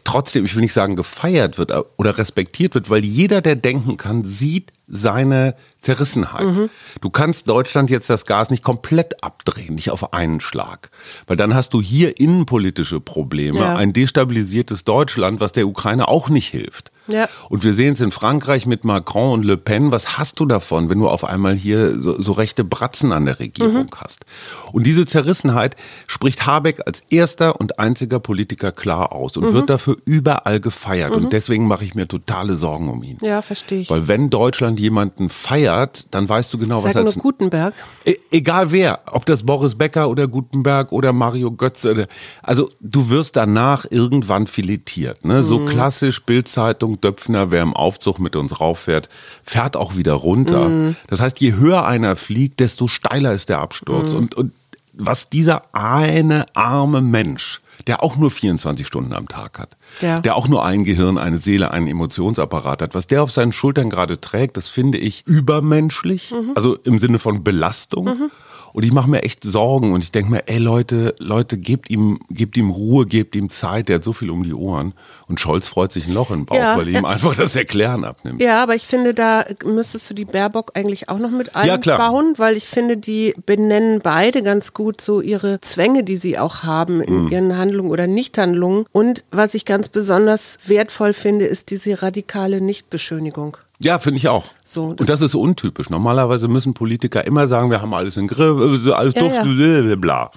trotzdem, 0.04 0.46
ich 0.46 0.56
will 0.56 0.62
nicht 0.62 0.74
sagen 0.74 0.96
gefeiert 0.96 1.58
wird 1.58 1.72
oder 1.98 2.18
respektiert 2.18 2.76
wird, 2.76 2.90
weil 2.90 3.04
jeder, 3.04 3.42
der 3.42 3.56
denken 3.56 3.98
kann, 3.98 4.24
sieht 4.24 4.72
seine 4.88 5.56
Zerrissenheit. 5.82 6.46
Mhm. 6.46 6.70
Du 7.02 7.10
kannst 7.10 7.48
Deutschland 7.48 7.90
jetzt 7.90 8.10
das 8.10 8.26
Gas 8.26 8.50
nicht 8.50 8.64
komplett 8.64 9.24
abdrehen, 9.24 9.76
nicht 9.76 9.92
auf 9.92 10.14
einen 10.14 10.40
Schlag. 10.42 10.90
Weil 11.28 11.38
dann 11.38 11.54
hast 11.54 11.74
du 11.74 11.82
hier 11.82 12.20
innenpolitische 12.20 13.00
Probleme, 13.00 13.60
Ja. 13.60 13.76
ein 13.76 13.94
destabilisiertes 13.94 14.84
Deutschland, 14.84 15.40
was 15.40 15.52
der 15.52 15.68
Ukraine 15.68 16.08
auch 16.08 16.30
nicht 16.30 16.48
hilft. 16.48 16.92
Ja. 17.10 17.30
Und 17.48 17.64
wir 17.64 17.74
sehen 17.74 17.94
es 17.94 18.02
in 18.02 18.12
Frankreich 18.12 18.66
mit 18.66 18.84
Macron 18.84 19.32
und 19.32 19.44
Le 19.46 19.56
Pen. 19.56 19.92
Was 19.92 20.18
hast 20.18 20.40
du 20.42 20.46
davon, 20.46 20.90
wenn 20.90 21.00
du 21.00 21.08
auf 21.08 21.24
einmal 21.24 21.54
hier 21.56 22.02
so, 22.02 22.20
so 22.22 22.34
rechte 22.34 22.66
Bratzen 22.66 23.14
an 23.14 23.26
der 23.26 23.40
Regierung 23.40 23.84
Mhm. 23.86 23.90
hast? 23.96 24.26
Und 24.74 24.86
diese 24.86 25.06
Zerrissenheit 25.06 25.78
spricht 26.08 26.46
Habeck 26.46 26.82
als 26.86 27.02
erster 27.10 27.62
und 27.62 27.80
einziger 27.80 28.20
Politiker 28.20 28.74
klar 28.74 29.14
aus 29.14 29.36
Mhm. 29.38 29.44
und 29.44 29.54
wird 29.54 29.70
dafür 29.70 29.96
überall 30.04 30.60
gefeiert. 30.60 31.12
Und 31.12 31.32
deswegen 31.32 31.66
mache 31.66 31.86
ich 31.86 31.96
mir 31.96 32.08
totale 32.10 32.56
Sorgen 32.58 32.90
um 32.90 33.02
ihn. 33.04 33.20
Ja, 33.22 33.42
verstehe 33.42 33.80
ich. 33.82 33.90
Weil 33.90 34.10
wenn 34.10 34.30
Deutschland 34.30 34.77
jemanden 34.80 35.30
feiert, 35.30 36.08
dann 36.12 36.28
weißt 36.28 36.54
du 36.54 36.58
genau, 36.58 36.78
Sag 36.78 36.90
was 36.90 36.96
nur 36.96 37.06
als 37.06 37.18
Gutenberg. 37.18 37.74
E 38.06 38.16
egal 38.32 38.72
wer, 38.72 39.02
ob 39.12 39.26
das 39.26 39.44
Boris 39.44 39.76
Becker 39.76 40.10
oder 40.10 40.28
Gutenberg 40.28 40.92
oder 40.92 41.14
Mario 41.14 41.52
Götze. 41.52 41.92
Oder, 41.92 42.08
also 42.44 42.70
du 42.80 43.10
wirst 43.10 43.36
danach 43.36 43.86
irgendwann 43.90 44.48
filetiert. 44.48 45.26
Ne? 45.26 45.44
So 45.44 45.66
klassisch 45.66 46.24
Bildzeitung, 46.24 47.02
Döpfner, 47.02 47.52
wer 47.52 47.64
im 47.64 47.74
Aufzug 47.74 48.20
mit 48.20 48.36
uns 48.36 48.60
rauffährt, 48.60 49.10
fährt 49.44 49.76
auch 49.78 49.96
wieder 49.96 50.14
runter. 50.14 50.94
Das 51.08 51.22
heißt, 51.22 51.40
je 51.40 51.54
höher 51.54 51.86
einer 51.86 52.16
fliegt, 52.16 52.60
desto 52.60 52.88
steiler 52.88 53.34
ist 53.34 53.50
der 53.50 53.60
Absturz. 53.60 54.14
Und, 54.14 54.36
und 54.36 54.52
was 54.94 55.30
dieser 55.30 55.62
eine 55.74 56.46
arme 56.54 57.02
Mensch, 57.02 57.62
der 57.86 58.02
auch 58.04 58.18
nur 58.18 58.32
24 58.32 58.88
Stunden 58.88 59.14
am 59.14 59.28
Tag 59.28 59.60
hat, 59.60 59.78
Ja. 60.02 60.22
der 60.22 60.36
auch 60.36 60.48
nur 60.48 60.66
ein 60.66 60.84
Gehirn, 60.84 61.18
eine 61.18 61.38
Seele, 61.38 61.72
einen 61.72 61.88
Emotionsapparat 61.88 62.82
hat, 62.82 62.96
was 62.96 63.08
der 63.08 63.22
auf 63.24 63.32
seinen 63.32 63.52
Schultern 63.54 63.90
gerade 63.90 64.20
trägt, 64.20 64.58
das 64.58 64.68
finde 64.68 64.98
ich 64.98 65.24
übermenschlich, 65.28 66.34
also 66.56 66.76
im 66.84 67.00
Sinne 67.00 67.20
von 67.20 67.44
Belastung. 67.44 68.32
Und 68.74 68.84
ich 68.84 68.92
mache 68.92 69.10
mir 69.10 69.24
echt 69.24 69.44
Sorgen 69.44 69.94
und 69.94 70.04
ich 70.04 70.12
denke 70.12 70.32
mir, 70.32 70.48
ey 70.48 70.58
Leute, 70.58 71.16
Leute, 71.20 71.58
gebt 71.58 71.90
ihm, 71.90 72.20
gebt 72.30 72.58
ihm 72.58 72.70
Ruhe, 72.70 73.06
gebt 73.06 73.36
ihm 73.36 73.50
Zeit, 73.50 73.90
der 73.90 73.96
hat 73.96 74.04
so 74.04 74.14
viel 74.14 74.30
um 74.30 74.44
die 74.44 74.54
Ohren. 74.54 74.94
Und 75.28 75.40
Scholz 75.40 75.68
freut 75.68 75.92
sich 75.92 76.08
ein 76.08 76.14
Loch 76.14 76.32
im 76.32 76.46
Bauch, 76.46 76.56
Ja, 76.58 76.78
weil 76.78 76.88
ihm 76.90 76.96
ja. 76.96 77.04
einfach 77.06 77.36
das 77.36 77.56
Erklären 77.56 78.04
abnimmt. 78.04 78.42
Ja, 78.42 78.62
aber 78.62 78.76
ich 78.76 78.86
finde, 78.88 79.14
da 79.14 79.46
müsstest 79.66 80.10
du 80.10 80.14
die 80.14 80.26
Baerbock 80.26 80.72
eigentlich 80.76 81.10
auch 81.10 81.20
noch 81.20 81.32
mit 81.32 81.52
Ja, 81.54 81.76
einbauen, 81.76 82.34
weil 82.38 82.56
ich 82.58 82.66
finde, 82.68 82.98
die 82.98 83.34
benennen 83.46 84.02
beide 84.02 84.44
ganz 84.44 84.74
gut 84.74 85.02
so 85.02 85.22
ihre 85.22 85.60
Zwänge, 85.62 86.04
die 86.04 86.18
sie 86.18 86.38
auch 86.38 86.64
haben 86.64 87.02
in 87.02 87.24
Mhm. 87.26 87.28
ihren 87.30 87.58
Handlungen 87.58 87.90
oder 87.92 88.08
Nichthandlungen. 88.08 88.86
Und 88.92 89.24
was 89.32 89.54
ich 89.54 89.66
ganz 89.66 89.90
besonders 89.90 90.58
wertvoll 90.66 91.14
finde, 91.14 91.46
ist 91.46 91.72
diese 91.72 92.02
radikale 92.02 92.62
Nichtbeschönigung. 92.62 93.58
Ja, 93.80 94.00
finde 94.00 94.18
ich 94.18 94.28
auch. 94.28 94.46
So, 94.64 94.86
und 94.86 95.08
das 95.08 95.22
ist 95.22 95.36
untypisch. 95.36 95.92
Normalerweise 95.92 96.48
müssen 96.48 96.74
Politiker 96.74 97.26
immer 97.28 97.46
sagen, 97.46 97.70
wir 97.70 97.82
haben 97.82 97.94
alles 97.94 98.18
im 98.18 98.28
Griff, 98.28 98.88
äh, 98.88 98.92
alles 98.92 99.14
Ja, 99.16 99.28
ja. 99.28 99.44
blablabla. 99.44 100.32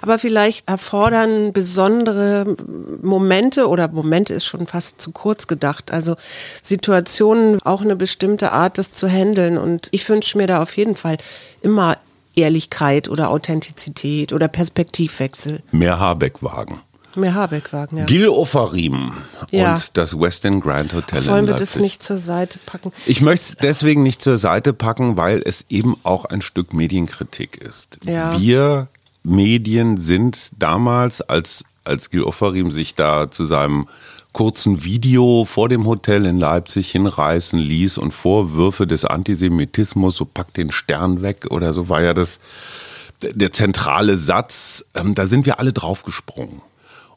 Aber 0.00 0.18
vielleicht 0.18 0.66
erfordern 0.66 1.52
besondere 1.52 2.56
Momente 3.02 3.68
oder 3.68 3.88
Momente 3.88 4.32
ist 4.32 4.46
schon 4.46 4.66
fast 4.66 5.00
zu 5.00 5.12
kurz 5.12 5.46
gedacht. 5.46 5.92
Also 5.92 6.16
Situationen 6.62 7.60
auch 7.62 7.82
eine 7.82 7.96
bestimmte 7.96 8.52
Art, 8.52 8.78
das 8.78 8.92
zu 8.92 9.08
handeln. 9.08 9.58
Und 9.58 9.88
ich 9.90 10.08
wünsche 10.08 10.38
mir 10.38 10.46
da 10.46 10.62
auf 10.62 10.74
jeden 10.78 10.96
Fall 10.96 11.18
immer 11.60 11.98
Ehrlichkeit 12.34 13.08
oder 13.08 13.30
Authentizität 13.30 14.32
oder 14.32 14.48
Perspektivwechsel. 14.48 15.62
Mehr 15.70 15.98
Habeck 15.98 16.42
wagen. 16.42 16.80
Mehr 17.16 17.34
Habeck-Wagen, 17.34 17.98
ja. 17.98 18.04
Gil 18.04 18.28
Ofarim 18.28 19.12
Ja. 19.50 19.74
und 19.74 19.96
das 19.96 20.18
Western 20.18 20.60
Grand 20.60 20.92
Hotel 20.92 21.26
Wollen 21.26 21.46
wir 21.46 21.54
das 21.54 21.76
nicht 21.78 22.02
zur 22.02 22.18
Seite 22.18 22.58
packen? 22.64 22.92
Ich 23.06 23.20
möchte 23.20 23.46
es 23.46 23.56
deswegen 23.56 24.02
nicht 24.02 24.22
zur 24.22 24.38
Seite 24.38 24.72
packen, 24.72 25.16
weil 25.16 25.42
es 25.44 25.64
eben 25.68 25.96
auch 26.02 26.24
ein 26.24 26.42
Stück 26.42 26.72
Medienkritik 26.72 27.56
ist. 27.56 27.98
Ja. 28.04 28.38
Wir 28.38 28.88
Medien 29.22 29.98
sind 29.98 30.50
damals, 30.58 31.20
als, 31.20 31.64
als 31.84 32.10
Gil 32.10 32.22
Ofarim 32.22 32.70
sich 32.70 32.94
da 32.94 33.30
zu 33.30 33.44
seinem 33.44 33.88
kurzen 34.32 34.84
Video 34.84 35.46
vor 35.46 35.68
dem 35.70 35.86
Hotel 35.86 36.26
in 36.26 36.38
Leipzig 36.38 36.90
hinreißen 36.90 37.58
ließ 37.58 37.96
und 37.96 38.12
Vorwürfe 38.12 38.86
des 38.86 39.06
Antisemitismus, 39.06 40.16
so 40.16 40.26
packt 40.26 40.58
den 40.58 40.70
Stern 40.70 41.22
weg 41.22 41.46
oder 41.48 41.72
so 41.72 41.88
war 41.88 42.02
ja 42.02 42.12
das 42.12 42.38
der 43.22 43.52
zentrale 43.52 44.16
Satz, 44.16 44.84
ähm, 44.94 45.14
da 45.14 45.26
sind 45.26 45.46
wir 45.46 45.58
alle 45.58 45.72
draufgesprungen. 45.72 46.60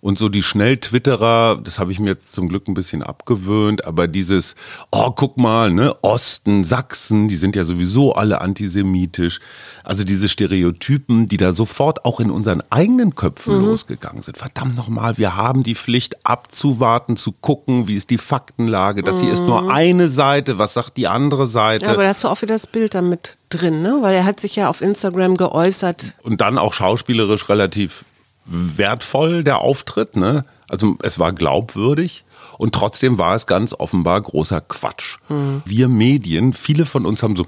Und 0.01 0.17
so 0.17 0.29
die 0.29 0.43
Schnell-Twitterer, 0.43 1.59
das 1.61 1.77
habe 1.77 1.91
ich 1.91 1.99
mir 1.99 2.11
jetzt 2.11 2.31
zum 2.31 2.47
Glück 2.47 2.67
ein 2.67 2.73
bisschen 2.73 3.03
abgewöhnt, 3.03 3.83
aber 3.85 4.07
dieses, 4.07 4.55
oh, 4.91 5.11
guck 5.11 5.37
mal, 5.37 5.71
ne, 5.71 5.95
Osten, 6.01 6.63
Sachsen, 6.63 7.27
die 7.27 7.35
sind 7.35 7.55
ja 7.55 7.65
sowieso 7.65 8.13
alle 8.13 8.39
antisemitisch. 8.39 9.41
Also 9.83 10.05
diese 10.05 10.29
Stereotypen, 10.29 11.27
die 11.27 11.37
da 11.37 11.51
sofort 11.51 12.05
auch 12.05 12.19
in 12.19 12.31
unseren 12.31 12.63
eigenen 12.69 13.15
Köpfen 13.15 13.65
losgegangen 13.65 14.21
sind. 14.21 14.37
Verdammt 14.37 14.77
nochmal, 14.77 15.17
wir 15.17 15.35
haben 15.35 15.63
die 15.63 15.75
Pflicht 15.75 16.25
abzuwarten, 16.25 17.17
zu 17.17 17.33
gucken, 17.33 17.87
wie 17.87 17.95
ist 17.95 18.09
die 18.09 18.17
Faktenlage. 18.17 19.03
Das 19.03 19.19
hier 19.19 19.33
ist 19.33 19.43
nur 19.43 19.69
eine 19.71 20.07
Seite, 20.07 20.57
was 20.57 20.75
sagt 20.75 20.95
die 20.95 21.07
andere 21.07 21.45
Seite? 21.47 21.85
Ja, 21.85 21.91
aber 21.91 22.03
da 22.03 22.09
hast 22.09 22.23
du 22.23 22.29
auch 22.29 22.41
wieder 22.41 22.53
das 22.53 22.67
Bild 22.67 22.93
damit 22.93 23.37
drin, 23.49 23.81
ne? 23.81 23.97
Weil 24.01 24.15
er 24.15 24.25
hat 24.25 24.39
sich 24.39 24.55
ja 24.55 24.69
auf 24.69 24.81
Instagram 24.81 25.35
geäußert. 25.35 26.15
und 26.23 26.39
dann 26.41 26.57
auch 26.57 26.73
schauspielerisch 26.73 27.49
relativ 27.49 28.05
wertvoll 28.49 29.43
der 29.43 29.59
Auftritt. 29.59 30.15
Ne? 30.15 30.41
Also 30.69 30.95
es 31.01 31.19
war 31.19 31.33
glaubwürdig 31.33 32.23
und 32.57 32.73
trotzdem 32.75 33.17
war 33.17 33.35
es 33.35 33.47
ganz 33.47 33.73
offenbar 33.73 34.21
großer 34.21 34.61
Quatsch. 34.61 35.17
Wir 35.65 35.87
Medien, 35.89 36.53
viele 36.53 36.85
von 36.85 37.05
uns 37.05 37.23
haben 37.23 37.35
so 37.35 37.45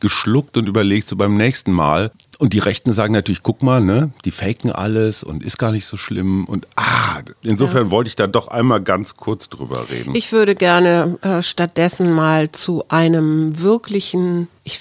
geschluckt 0.00 0.56
und 0.56 0.68
überlegt 0.68 1.08
so 1.08 1.16
beim 1.16 1.36
nächsten 1.36 1.72
Mal. 1.72 2.10
Und 2.38 2.52
die 2.52 2.58
Rechten 2.58 2.92
sagen 2.92 3.12
natürlich, 3.14 3.42
guck 3.42 3.62
mal, 3.62 3.80
ne, 3.80 4.10
die 4.24 4.32
faken 4.32 4.72
alles 4.72 5.22
und 5.22 5.44
ist 5.44 5.56
gar 5.58 5.70
nicht 5.70 5.86
so 5.86 5.96
schlimm. 5.96 6.44
Und 6.46 6.66
ah, 6.76 7.20
insofern 7.42 7.90
wollte 7.90 8.08
ich 8.08 8.16
da 8.16 8.26
doch 8.26 8.48
einmal 8.48 8.82
ganz 8.82 9.16
kurz 9.16 9.48
drüber 9.48 9.88
reden. 9.88 10.14
Ich 10.14 10.32
würde 10.32 10.54
gerne 10.56 11.16
äh, 11.22 11.42
stattdessen 11.42 12.12
mal 12.12 12.50
zu 12.50 12.84
einem 12.88 13.60
wirklichen, 13.60 14.48
ich, 14.64 14.80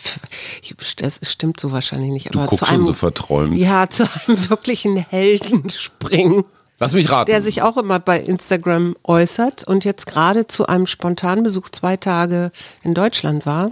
ich, 0.64 0.76
das 0.96 1.20
stimmt 1.24 1.60
so 1.60 1.72
wahrscheinlich 1.72 2.12
nicht, 2.12 2.34
Du 2.34 2.40
aber 2.40 2.48
guckst 2.48 2.66
zu 2.66 2.72
einem, 2.72 2.82
schon 2.82 2.88
so 2.88 2.94
verträumt. 2.94 3.56
ja, 3.58 3.88
zu 3.88 4.04
einem 4.28 4.50
wirklichen 4.50 4.98
Helden 4.98 5.70
springen, 5.70 6.44
Lass 6.84 6.94
mich 6.94 7.10
raten. 7.10 7.32
der 7.32 7.42
sich 7.42 7.62
auch 7.62 7.78
immer 7.78 8.00
bei 8.00 8.20
Instagram 8.20 8.96
äußert 9.04 9.64
und 9.68 9.86
jetzt 9.86 10.06
gerade 10.06 10.48
zu 10.48 10.68
einem 10.68 10.86
Spontanbesuch 10.88 11.70
zwei 11.70 11.98
Tage 11.98 12.52
in 12.84 12.94
Deutschland 12.94 13.46
war. 13.46 13.72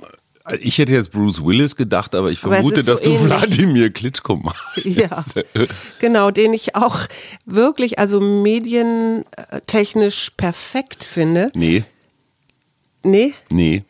ich 0.59 0.77
hätte 0.79 0.93
jetzt 0.93 1.11
Bruce 1.11 1.43
Willis 1.45 1.75
gedacht, 1.75 2.15
aber 2.15 2.31
ich 2.31 2.43
Aber 2.43 2.55
vermute, 2.55 2.81
so 2.83 2.93
dass 2.93 3.01
du 3.01 3.09
ähnlich. 3.11 3.25
Wladimir 3.25 3.91
Klitschko 3.91 4.37
machst. 4.37 4.61
Ja, 4.83 5.23
genau, 5.99 6.31
den 6.31 6.53
ich 6.53 6.75
auch 6.75 7.01
wirklich, 7.45 7.99
also 7.99 8.19
medientechnisch 8.19 10.31
perfekt 10.37 11.03
finde. 11.03 11.51
Nee, 11.55 11.83
Nee, 13.03 13.33
Nee, 13.49 13.83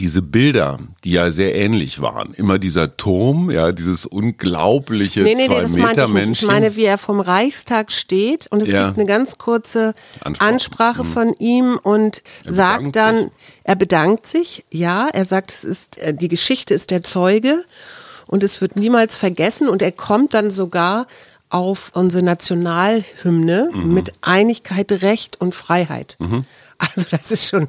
diese 0.00 0.22
Bilder, 0.22 0.78
die 1.04 1.12
ja 1.12 1.30
sehr 1.30 1.54
ähnlich 1.54 2.00
waren. 2.00 2.32
Immer 2.34 2.58
dieser 2.58 2.96
Turm, 2.96 3.50
ja, 3.50 3.70
dieses 3.72 4.06
unglaubliche 4.06 5.20
Nee, 5.22 5.34
nee, 5.34 5.46
zwei 5.46 5.54
nee, 5.56 5.60
das 5.62 5.76
meinte 5.76 6.04
ich 6.04 6.12
nicht. 6.28 6.42
Ich 6.42 6.46
meine, 6.48 6.74
wie 6.76 6.84
er 6.84 6.96
vom 6.98 7.20
Reichstag 7.20 7.92
steht 7.92 8.46
und 8.50 8.62
es 8.62 8.70
Ja. 8.70 8.86
gibt 8.86 8.98
eine 8.98 9.06
ganz 9.06 9.36
kurze 9.38 9.94
Ansprache. 10.22 10.30
Mhm. 10.30 10.54
Ansprache, 10.54 11.04
von 11.04 11.34
ihm 11.38 11.78
und 11.82 12.22
Er 12.46 12.52
sagt 12.52 12.96
dann, 12.96 13.16
sich. 13.18 13.28
er 13.64 13.76
bedankt 13.76 14.26
sich, 14.26 14.64
ja, 14.70 15.08
er 15.12 15.24
sagt, 15.26 15.50
es 15.52 15.64
ist, 15.64 15.98
äh, 15.98 16.14
die 16.14 16.28
Geschichte 16.28 16.72
ist 16.74 16.90
der 16.90 17.02
Zeuge 17.02 17.62
und 18.26 18.42
es 18.42 18.60
wird 18.60 18.76
niemals 18.76 19.16
vergessen 19.16 19.68
und 19.68 19.82
er 19.82 19.92
kommt 19.92 20.32
dann 20.34 20.50
sogar 20.50 21.06
auf 21.50 21.90
unsere 21.94 22.22
Nationalhymne 22.22 23.70
Mhm. 23.72 23.92
mit 23.94 24.12
Einigkeit, 24.22 24.90
Recht 25.02 25.40
und 25.40 25.54
Freiheit. 25.54 26.16
Also 26.78 27.02
das 27.10 27.30
ist 27.30 27.48
schon, 27.48 27.68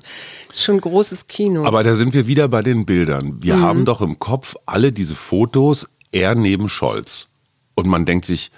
schon 0.54 0.80
großes 0.80 1.28
Kino. 1.28 1.66
Aber 1.66 1.84
da 1.84 1.96
sind 1.96 2.14
wir 2.14 2.28
wieder 2.28 2.48
bei 2.48 2.62
den 2.62 2.86
Bildern. 2.86 3.42
Wir 3.44 3.58
Mhm. 3.58 3.62
haben 3.62 3.86
doch 3.86 4.00
im 4.02 4.20
Kopf 4.20 4.56
alle 4.66 4.92
diese 4.92 5.16
Fotos, 5.16 5.88
er 6.12 6.36
neben 6.36 6.70
Scholz. 6.70 7.28
Und 7.76 7.88
man 7.88 8.06
denkt 8.06 8.26
sich, 8.26 8.52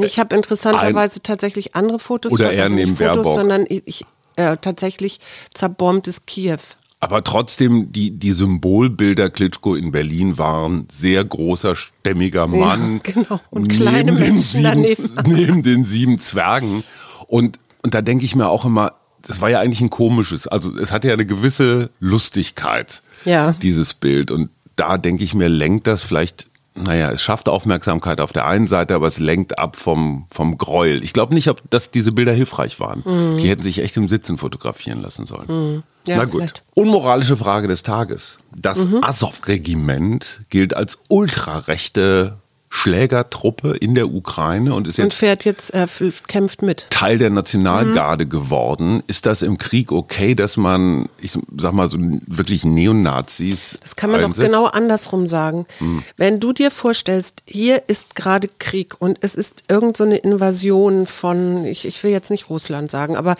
Ich 0.00 0.18
habe 0.18 0.34
interessanterweise 0.34 1.22
tatsächlich 1.22 1.76
andere 1.76 2.00
Fotos, 2.00 2.32
Oder 2.32 2.46
von- 2.46 2.54
eher 2.54 2.64
also 2.64 2.74
neben 2.74 2.96
Fotos, 2.96 3.14
Baerbock. 3.14 3.34
sondern 3.34 3.64
ich, 3.68 3.82
ich 3.86 4.04
äh, 4.36 4.56
tatsächlich 4.60 5.20
zerbombtes 5.54 6.26
Kiew. 6.26 6.58
Aber 7.04 7.22
trotzdem, 7.24 7.92
die, 7.92 8.10
die 8.12 8.32
Symbolbilder 8.32 9.30
Klitschko 9.30 9.74
in 9.74 9.92
Berlin 9.92 10.38
waren 10.38 10.86
sehr 10.90 11.24
großer, 11.24 11.76
stämmiger 11.76 12.46
Mann. 12.46 13.00
genau. 13.02 13.40
Und 13.50 13.68
kleine 13.68 14.12
Menschen 14.12 14.38
sieben, 14.40 14.64
daneben. 14.64 15.10
Neben 15.26 15.62
den 15.62 15.84
sieben 15.84 16.18
Zwergen. 16.18 16.82
Und, 17.26 17.58
und 17.82 17.94
da 17.94 18.02
denke 18.02 18.24
ich 18.24 18.34
mir 18.34 18.48
auch 18.48 18.64
immer, 18.64 18.92
das 19.26 19.40
war 19.40 19.48
ja 19.50 19.60
eigentlich 19.60 19.80
ein 19.80 19.90
komisches, 19.90 20.46
also 20.46 20.76
es 20.78 20.92
hatte 20.92 21.08
ja 21.08 21.14
eine 21.14 21.26
gewisse 21.26 21.90
Lustigkeit, 22.00 23.02
Ja. 23.24 23.52
dieses 23.52 23.94
Bild. 23.94 24.30
Und 24.30 24.50
da 24.76 24.98
denke 24.98 25.24
ich 25.24 25.34
mir, 25.34 25.48
lenkt 25.48 25.86
das 25.86 26.02
vielleicht, 26.02 26.46
naja, 26.74 27.10
es 27.10 27.22
schafft 27.22 27.48
Aufmerksamkeit 27.48 28.20
auf 28.20 28.32
der 28.32 28.46
einen 28.46 28.66
Seite, 28.66 28.94
aber 28.94 29.06
es 29.06 29.18
lenkt 29.18 29.58
ab 29.58 29.76
vom, 29.76 30.26
vom 30.30 30.58
Gräuel. 30.58 31.02
Ich 31.04 31.12
glaube 31.12 31.34
nicht, 31.34 31.48
ob, 31.48 31.62
dass 31.70 31.90
diese 31.90 32.10
Bilder 32.12 32.32
hilfreich 32.32 32.80
waren. 32.80 33.02
Die 33.38 33.48
hätten 33.48 33.62
sich 33.62 33.78
echt 33.80 33.96
im 33.96 34.08
Sitzen 34.08 34.36
fotografieren 34.38 35.00
lassen 35.00 35.26
sollen. 35.26 35.46
Mhm. 35.48 35.82
Ja, 36.06 36.18
Na 36.18 36.24
gut. 36.24 36.40
vielleicht. 36.40 36.64
Unmoralische 36.74 37.36
Frage 37.36 37.68
des 37.68 37.82
Tages. 37.82 38.38
Das 38.54 38.86
Azov-Regiment 39.02 40.40
gilt 40.50 40.74
als 40.74 40.98
ultrarechte 41.08 42.36
Schlägertruppe 42.74 43.76
in 43.76 43.94
der 43.94 44.12
Ukraine 44.12 44.74
und 44.74 44.88
ist 44.88 44.98
Und 44.98 45.04
jetzt 45.04 45.14
fährt 45.14 45.44
jetzt, 45.44 45.72
äh, 45.72 45.86
kämpft 46.26 46.60
mit. 46.60 46.88
Teil 46.90 47.18
der 47.18 47.30
Mhm. 47.30 47.36
Nationalgarde 47.36 48.26
geworden. 48.26 49.02
Ist 49.06 49.26
das 49.26 49.42
im 49.42 49.58
Krieg 49.58 49.92
okay, 49.92 50.34
dass 50.34 50.56
man, 50.56 51.08
ich 51.18 51.38
sag 51.56 51.72
mal, 51.72 51.88
so 51.88 51.98
wirklich 52.26 52.64
Neonazis 52.64 53.78
Das 53.80 53.94
kann 53.94 54.10
man 54.10 54.22
doch 54.22 54.34
genau 54.34 54.66
andersrum 54.66 55.28
sagen. 55.28 55.66
Hm. 55.78 56.02
Wenn 56.16 56.40
du 56.40 56.52
dir 56.52 56.72
vorstellst, 56.72 57.44
hier 57.46 57.80
ist 57.86 58.16
gerade 58.16 58.48
Krieg 58.58 58.96
und 58.98 59.18
es 59.20 59.36
ist 59.36 59.62
irgend 59.68 59.96
so 59.96 60.02
eine 60.02 60.16
Invasion 60.16 61.06
von, 61.06 61.64
ich, 61.64 61.86
ich 61.86 62.02
will 62.02 62.10
jetzt 62.10 62.30
nicht 62.30 62.50
Russland 62.50 62.90
sagen, 62.90 63.16
aber 63.16 63.36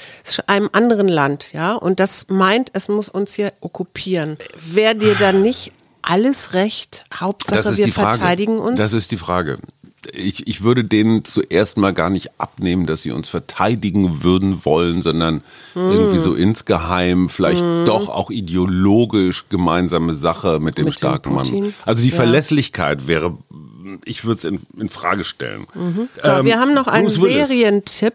einem 0.46 0.70
anderen 0.72 1.08
Land, 1.08 1.52
ja, 1.52 1.74
und 1.74 1.98
das 1.98 2.26
meint, 2.28 2.70
es 2.72 2.88
muss 2.88 3.08
uns 3.08 3.34
hier 3.34 3.52
okkupieren. 3.60 4.36
Wäre 4.64 4.94
dir 4.94 5.16
dann 5.16 5.42
nicht 5.42 5.72
alles 6.06 6.52
recht? 6.54 7.04
Hauptsache, 7.14 7.76
wir 7.76 7.88
verteidigen 7.92 8.58
uns. 8.58 8.78
Das 8.78 8.92
ist 8.92 9.10
die 9.10 9.16
Frage. 9.16 9.58
Ich, 10.12 10.46
ich 10.46 10.62
würde 10.62 10.84
denen 10.84 11.24
zuerst 11.24 11.78
mal 11.78 11.94
gar 11.94 12.10
nicht 12.10 12.38
abnehmen, 12.38 12.84
dass 12.86 13.02
sie 13.02 13.10
uns 13.10 13.26
verteidigen 13.28 14.22
würden 14.22 14.64
wollen, 14.66 15.00
sondern 15.00 15.42
Hm. 15.72 15.90
irgendwie 15.90 16.18
so 16.18 16.34
insgeheim, 16.34 17.30
vielleicht 17.30 17.62
doch 17.62 18.10
auch 18.10 18.30
ideologisch 18.30 19.46
gemeinsame 19.48 20.12
Sache 20.12 20.60
mit 20.60 20.76
dem 20.76 20.84
Mit 20.84 20.94
dem 20.94 20.98
starken 20.98 21.32
Mann. 21.34 21.44
Putin. 21.44 21.74
Also 21.86 22.02
die 22.02 22.10
Ja. 22.10 22.16
Verlässlichkeit 22.16 23.06
wäre, 23.08 23.38
ich 24.04 24.24
würde 24.26 24.38
es 24.38 24.44
in, 24.44 24.60
in 24.78 24.90
Frage 24.90 25.24
stellen. 25.24 25.66
so, 26.20 26.30
Ähm, 26.30 26.44
wir 26.44 26.60
haben 26.60 26.74
noch 26.74 26.86
einen. 26.86 27.08
Serientipp. 27.08 28.14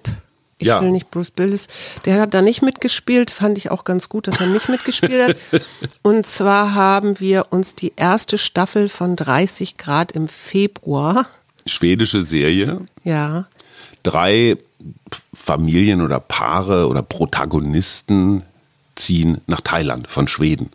Ich 0.59 0.67
Ja. 0.67 0.81
will 0.81 0.91
nicht 0.91 1.09
Bruce 1.09 1.31
Willis. 1.37 1.67
Der 2.05 2.19
hat 2.21 2.33
da 2.33 2.41
nicht 2.41 2.61
mitgespielt, 2.61 3.31
fand 3.31 3.57
ich 3.57 3.71
auch 3.71 3.83
ganz 3.85 4.09
gut, 4.09 4.27
dass 4.27 4.39
er 4.39 4.47
nicht 4.47 4.69
mitgespielt 4.69 5.29
hat. 5.53 5.61
Und 6.03 6.27
zwar 6.27 6.75
haben 6.75 7.19
wir 7.19 7.47
uns 7.51 7.75
die 7.75 7.93
erste 7.95 8.37
Staffel 8.37 8.89
von 8.89 9.15
30 9.15 9.77
Grad 9.77 10.11
im 10.11 10.27
Februar, 10.27 11.25
Schwedische 11.65 12.23
Serie. 12.23 12.81
ja, 13.03 13.45
Drei 14.03 14.57
Familien 15.33 16.01
oder 16.01 16.19
Paare 16.19 16.87
oder 16.87 17.01
Protagonisten 17.03 18.43
ziehen 18.95 19.41
nach 19.47 19.61
Thailand 19.61 20.07
von 20.07 20.27
Schweden. 20.27 20.71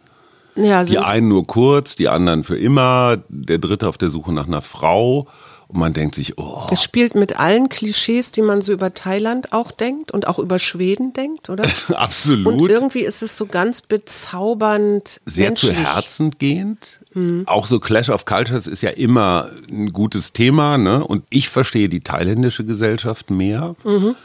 ja 0.56 0.84
Die 0.84 0.98
einen 0.98 1.28
nur 1.28 1.46
kurz, 1.46 1.96
die 1.96 2.08
anderen 2.08 2.44
für 2.44 2.56
immer, 2.58 3.18
der 3.28 3.58
dritte 3.58 3.88
auf 3.88 3.98
der 3.98 4.10
Suche 4.10 4.32
nach 4.32 4.46
einer 4.46 4.62
Frau. 4.62 5.26
Und 5.74 5.80
man 5.80 5.92
denkt 5.92 6.14
sich, 6.14 6.38
oh, 6.38 6.66
es 6.70 6.84
spielt 6.84 7.16
mit 7.16 7.38
allen 7.38 7.68
Klischees, 7.68 8.30
die 8.30 8.42
man 8.42 8.62
so 8.62 8.72
über 8.72 8.94
Thailand 8.94 9.52
auch 9.52 9.72
denkt 9.72 10.12
und 10.12 10.28
auch 10.28 10.38
über 10.38 10.60
Schweden 10.60 11.12
denkt, 11.12 11.50
oder? 11.50 11.64
Und 11.88 11.96
absolut. 11.96 12.70
irgendwie 12.70 13.00
ist 13.00 13.22
es 13.22 13.36
so 13.36 13.46
ganz 13.46 13.80
bezaubernd 13.80 15.20
sehr 15.26 15.54
zu 15.56 15.66
menschlich. 15.66 15.86
Herzen 15.86 16.30
gehend. 16.38 17.00
Auch 17.46 17.66
so 17.66 17.78
Clash 17.78 18.08
of 18.08 18.24
Cultures 18.24 18.66
ist 18.66 18.82
ja 18.82 18.90
immer 18.90 19.48
ein 19.70 19.92
gutes 19.92 20.32
Thema, 20.32 20.78
ne? 20.78 21.04
Und 21.04 21.22
ich 21.30 21.48
verstehe 21.48 21.88
die 21.88 22.00
thailändische 22.00 22.64
Gesellschaft 22.64 23.30
mehr. 23.30 23.76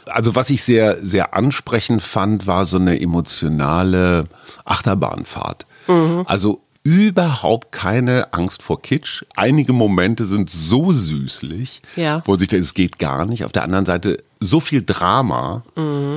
Also 0.06 0.34
was 0.34 0.50
ich 0.50 0.64
sehr, 0.64 0.98
sehr 1.00 1.34
ansprechend 1.34 2.02
fand, 2.02 2.48
war 2.48 2.64
so 2.64 2.78
eine 2.78 3.00
emotionale 3.00 4.24
Achterbahnfahrt. 4.64 5.66
Also 6.26 6.60
überhaupt 6.94 7.70
keine 7.70 8.32
Angst 8.34 8.62
vor 8.62 8.82
Kitsch. 8.82 9.22
Einige 9.36 9.72
Momente 9.72 10.26
sind 10.26 10.50
so 10.50 10.92
süßlich, 10.92 11.82
Ja. 11.94 12.22
wo 12.26 12.34
sich 12.36 12.48
denkt, 12.48 12.64
es 12.66 12.74
geht 12.74 12.98
gar 12.98 13.26
nicht. 13.26 13.44
Auf 13.44 13.52
der 13.52 13.62
anderen 13.62 13.86
Seite 13.86 14.16
so 14.42 14.58
viel 14.58 14.82
Drama. 14.84 15.62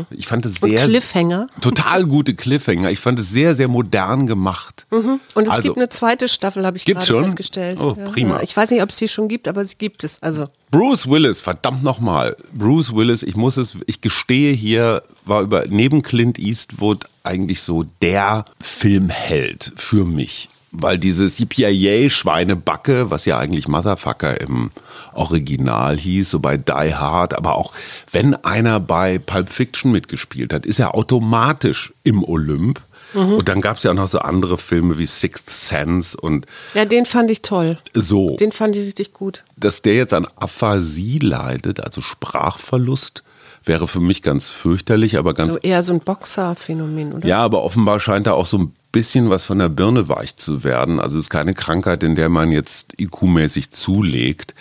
Ich 0.10 0.28
fand 0.28 0.46
es 0.46 0.58
Und 0.60 0.70
sehr 0.72 0.86
Cliffhanger. 0.86 1.48
total 1.62 2.06
gute 2.06 2.34
Cliffhanger. 2.36 2.90
Ich 2.90 3.00
fand 3.00 3.20
es 3.20 3.30
sehr, 3.30 3.54
sehr 3.54 3.68
modern 3.68 4.28
gemacht. 4.28 4.86
Und 4.90 5.20
es 5.36 5.50
Also, 5.50 5.62
gibt 5.64 5.78
eine 5.78 5.90
zweite 5.90 6.30
Staffel, 6.30 6.66
habe 6.66 6.78
ich 6.78 6.86
gerade 6.86 7.06
schon? 7.06 7.26
festgestellt. 7.26 7.80
Oh, 7.82 7.94
prima. 7.94 8.42
Ich 8.42 8.56
weiß 8.56 8.72
nicht, 8.72 8.82
ob 8.82 8.90
es 8.90 8.96
die 8.96 9.10
schon 9.10 9.28
gibt, 9.28 9.48
aber 9.50 9.64
sie 9.66 9.76
gibt 9.78 10.04
es. 10.06 10.24
Also 10.24 10.48
Bruce 10.72 11.08
Willis, 11.10 11.42
verdammt 11.42 11.84
nochmal. 11.84 12.36
Bruce 12.54 12.96
Willis, 12.96 13.22
ich 13.24 13.36
muss 13.36 13.58
es, 13.58 13.78
ich 13.88 14.00
gestehe 14.02 14.54
hier, 14.54 15.04
war 15.26 15.42
über 15.42 15.66
neben 15.68 16.02
Clint 16.02 16.40
Eastwood 16.40 17.06
eigentlich 17.24 17.62
so 17.62 17.84
der 18.02 18.46
Filmheld 18.62 19.74
für 19.76 20.06
mich. 20.06 20.50
Weil 20.76 20.98
dieses 20.98 21.40
Yippie-Schweinebacke, 21.40 23.12
was 23.12 23.26
ja 23.26 23.38
eigentlich 23.38 23.68
Motherfucker 23.68 24.42
im 24.42 24.72
Original 25.14 25.96
hieß, 25.96 26.32
so 26.32 26.40
bei 26.40 26.58
Die 26.58 26.96
Hard, 26.96 27.38
aber 27.38 27.56
auch 27.56 27.74
wenn 28.12 28.34
einer 28.44 28.80
bei 28.80 29.20
Pulp 29.20 29.50
Fiction 29.50 29.92
mitgespielt 29.92 30.52
hat, 30.54 30.66
ist 30.66 30.80
er 30.80 30.96
automatisch 30.96 31.94
im 32.04 32.24
Olymp. 32.24 32.82
Und 33.14 33.48
dann 33.48 33.62
gab 33.62 33.78
es 33.78 33.84
ja 33.84 33.92
auch 33.92 33.96
noch 33.96 34.08
so 34.08 34.18
andere 34.18 34.58
Filme 34.58 34.98
wie 34.98 35.06
Sixth 35.06 35.48
Sense 35.48 36.18
und 36.20 36.48
ja, 36.74 36.84
den 36.86 37.06
fand 37.06 37.30
ich 37.30 37.44
toll. 37.44 37.78
so 37.94 38.36
Den 38.38 38.52
fand 38.52 38.76
ich 38.76 38.88
richtig 38.88 39.14
gut. 39.14 39.44
dass 39.56 39.84
der 39.84 39.94
jetzt 39.94 40.16
an 40.16 40.28
Aphasie 40.36 41.20
leidet, 41.20 41.80
also 41.80 42.02
Sprachverlust, 42.02 43.22
wäre 43.66 43.88
für 43.88 44.00
mich 44.00 44.24
ganz 44.24 44.50
fürchterlich, 44.50 45.20
aber 45.20 45.36
ganz. 45.36 45.54
So 45.54 45.60
eher 45.60 45.84
so 45.84 45.94
ein 45.94 46.00
Boxer-Phänomen, 46.00 47.14
oder? 47.14 47.28
ja, 47.28 47.38
aber 47.38 47.62
offenbar 47.62 48.00
scheint 48.00 48.26
da 48.26 48.34
auch 48.34 48.48
so 48.48 48.58
ein 48.58 48.74
bisschen 48.94 49.30
was 49.30 49.44
von 49.44 49.60
der 49.60 49.68
Birne 49.68 50.08
weich 50.08 50.38
zu 50.38 50.64
werden. 50.64 51.02
Also 51.02 51.18
es 51.18 51.26
ist 51.26 51.30
keine 51.30 51.54
Krankheit, 51.54 52.04
in 52.04 52.16
der 52.16 52.30
man 52.30 52.54
jetzt 52.54 52.94
IQ-mäßig 52.98 53.72
zulegt. 53.72 54.56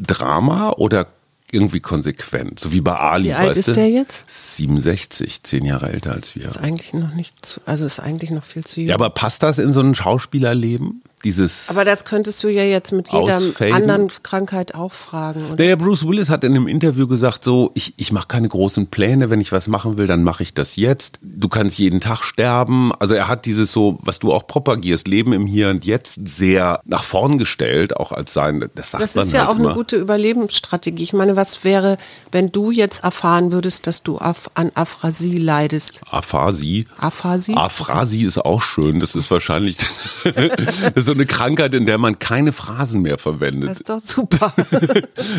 Drama 0.00 0.70
oder 0.70 1.06
irgendwie 1.52 1.78
konsequent, 1.78 2.58
so 2.58 2.72
wie 2.72 2.80
bei 2.80 2.96
Ali. 2.96 3.28
Wie 3.28 3.34
alt 3.34 3.56
ist 3.56 3.68
du? 3.68 3.72
der 3.72 3.88
jetzt? 3.88 4.24
67, 4.26 5.44
zehn 5.44 5.64
Jahre 5.64 5.92
älter 5.92 6.12
als 6.12 6.34
wir. 6.34 6.46
Ist 6.46 6.56
eigentlich 6.56 6.92
noch 6.94 7.14
nicht 7.14 7.46
zu, 7.46 7.60
also 7.64 7.86
ist 7.86 8.00
eigentlich 8.00 8.30
noch 8.30 8.42
viel 8.42 8.64
zu 8.64 8.80
jung. 8.80 8.88
Ja, 8.88 8.96
aber 8.96 9.10
passt 9.10 9.44
das 9.44 9.58
in 9.58 9.72
so 9.72 9.80
ein 9.80 9.94
Schauspielerleben? 9.94 11.02
Dieses. 11.24 11.68
aber 11.70 11.84
das 11.84 12.04
könntest 12.04 12.42
du 12.44 12.48
ja 12.48 12.62
jetzt 12.62 12.92
mit 12.92 13.08
jeder 13.10 13.38
Ausfaden? 13.38 13.74
anderen 13.74 14.08
Krankheit 14.22 14.74
auch 14.74 14.92
fragen. 14.92 15.46
Oder? 15.46 15.64
Naja, 15.64 15.76
Bruce 15.76 16.06
Willis 16.06 16.28
hat 16.28 16.44
in 16.44 16.52
einem 16.54 16.68
Interview 16.68 17.06
gesagt, 17.06 17.44
so, 17.44 17.70
ich, 17.74 17.94
ich 17.96 18.12
mache 18.12 18.28
keine 18.28 18.48
großen 18.48 18.88
Pläne, 18.88 19.30
wenn 19.30 19.40
ich 19.40 19.50
was 19.50 19.66
machen 19.66 19.96
will, 19.98 20.06
dann 20.06 20.22
mache 20.22 20.42
ich 20.42 20.54
das 20.54 20.76
jetzt. 20.76 21.18
Du 21.22 21.48
kannst 21.48 21.78
jeden 21.78 22.00
Tag 22.00 22.22
sterben. 22.24 22.92
Also 22.98 23.14
er 23.14 23.28
hat 23.28 23.46
dieses 23.46 23.72
so, 23.72 23.98
was 24.02 24.18
du 24.18 24.32
auch 24.32 24.46
propagierst, 24.46 25.08
Leben 25.08 25.32
im 25.32 25.46
Hier 25.46 25.70
und 25.70 25.84
Jetzt 25.84 26.18
sehr 26.26 26.80
nach 26.84 27.04
vorn 27.04 27.38
gestellt, 27.38 27.96
auch 27.96 28.12
als 28.12 28.34
sein, 28.34 28.68
das 28.74 28.90
sagt 28.90 29.02
Das 29.02 29.16
ist 29.16 29.32
ja 29.32 29.40
halt 29.40 29.48
auch 29.48 29.54
eine 29.54 29.64
immer. 29.64 29.74
gute 29.74 29.96
Überlebensstrategie. 29.96 31.02
Ich 31.02 31.12
meine, 31.12 31.36
was 31.36 31.64
wäre, 31.64 31.96
wenn 32.32 32.52
du 32.52 32.70
jetzt 32.70 33.02
erfahren 33.02 33.50
würdest, 33.50 33.86
dass 33.86 34.02
du 34.02 34.18
an 34.18 34.70
Aphrasie 34.74 35.38
leidest? 35.38 36.02
Aphasie. 36.10 36.86
Aphasie? 36.98 37.56
Aphrasie 37.56 38.24
ist 38.24 38.38
auch 38.38 38.62
schön. 38.62 39.00
Das 39.00 39.14
ist 39.14 39.30
wahrscheinlich 39.30 39.76
das 40.24 40.92
ist 40.94 41.06
so 41.06 41.13
eine 41.14 41.26
Krankheit, 41.26 41.74
in 41.74 41.86
der 41.86 41.98
man 41.98 42.18
keine 42.18 42.52
Phrasen 42.52 43.02
mehr 43.02 43.18
verwendet. 43.18 43.70
Das 43.70 43.78
ist 43.78 43.88
doch 43.88 44.00
super. 44.00 44.52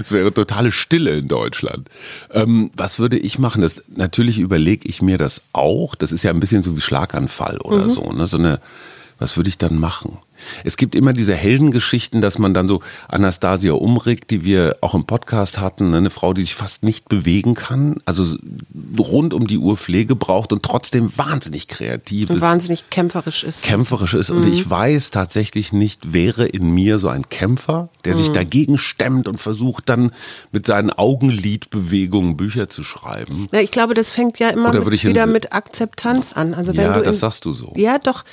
Es 0.01 0.11
wäre 0.11 0.33
totale 0.33 0.71
Stille 0.71 1.17
in 1.17 1.27
Deutschland. 1.27 1.89
Ähm, 2.31 2.71
was 2.75 2.99
würde 2.99 3.17
ich 3.17 3.39
machen? 3.39 3.61
Das, 3.61 3.83
natürlich 3.95 4.39
überlege 4.39 4.87
ich 4.87 5.01
mir 5.01 5.17
das 5.17 5.41
auch. 5.53 5.95
Das 5.95 6.11
ist 6.11 6.23
ja 6.23 6.31
ein 6.31 6.39
bisschen 6.39 6.63
so 6.63 6.75
wie 6.75 6.81
Schlaganfall 6.81 7.57
oder 7.59 7.89
so. 7.89 8.11
Ne? 8.11 8.27
so 8.27 8.37
eine, 8.37 8.59
was 9.19 9.37
würde 9.37 9.49
ich 9.49 9.57
dann 9.57 9.79
machen? 9.79 10.17
Es 10.63 10.77
gibt 10.77 10.95
immer 10.95 11.13
diese 11.13 11.35
Heldengeschichten, 11.35 12.21
dass 12.21 12.37
man 12.39 12.53
dann 12.53 12.67
so 12.67 12.81
Anastasia 13.07 13.73
Umrig, 13.73 14.27
die 14.27 14.43
wir 14.43 14.77
auch 14.81 14.93
im 14.93 15.05
Podcast 15.05 15.59
hatten, 15.59 15.91
ne? 15.91 15.97
eine 15.97 16.09
Frau, 16.09 16.33
die 16.33 16.41
sich 16.41 16.55
fast 16.55 16.83
nicht 16.83 17.09
bewegen 17.09 17.53
kann, 17.53 17.97
also 18.05 18.35
rund 18.99 19.33
um 19.33 19.47
die 19.47 19.57
Uhr 19.57 19.77
Pflege 19.77 20.15
braucht 20.15 20.51
und 20.53 20.63
trotzdem 20.63 21.11
wahnsinnig 21.15 21.67
kreativ 21.67 22.29
Und 22.29 22.37
ist 22.37 22.41
wahnsinnig 22.41 22.89
kämpferisch 22.89 23.43
ist. 23.43 23.63
kämpferisch 23.63 24.13
ist. 24.13 24.29
Und 24.31 24.47
ich 24.51 24.69
weiß 24.69 25.11
tatsächlich 25.11 25.71
nicht, 25.73 26.13
wäre 26.13 26.45
in 26.45 26.71
mir 26.71 26.99
so 26.99 27.09
ein 27.09 27.29
Kämpfer, 27.29 27.89
der 28.03 28.13
Mhm. 28.13 28.17
sich 28.17 28.29
dagegen 28.31 28.77
stemmt 28.77 29.27
und 29.27 29.39
versucht 29.41 29.89
dann 29.89 30.11
mit 30.51 30.65
seinen 30.65 30.91
Augenlidbewegungen 30.91 32.37
Bücher 32.37 32.69
zu 32.69 32.83
schreiben. 32.83 33.47
Na, 33.51 33.61
ich 33.61 33.71
glaube, 33.71 33.93
das 33.93 34.11
fängt 34.11 34.39
ja 34.39 34.49
immer 34.49 34.73
mit, 34.73 35.03
wieder 35.03 35.27
mit 35.27 35.53
Akzeptanz 35.53 36.33
an. 36.33 36.53
Also 36.53 36.75
wenn 36.75 36.85
Ja, 36.85 36.93
du 36.97 37.03
das 37.03 37.15
in, 37.17 37.19
sagst 37.19 37.45
du 37.45 37.53
so. 37.53 37.73
Ja, 37.75 37.97
doch. 37.99 38.23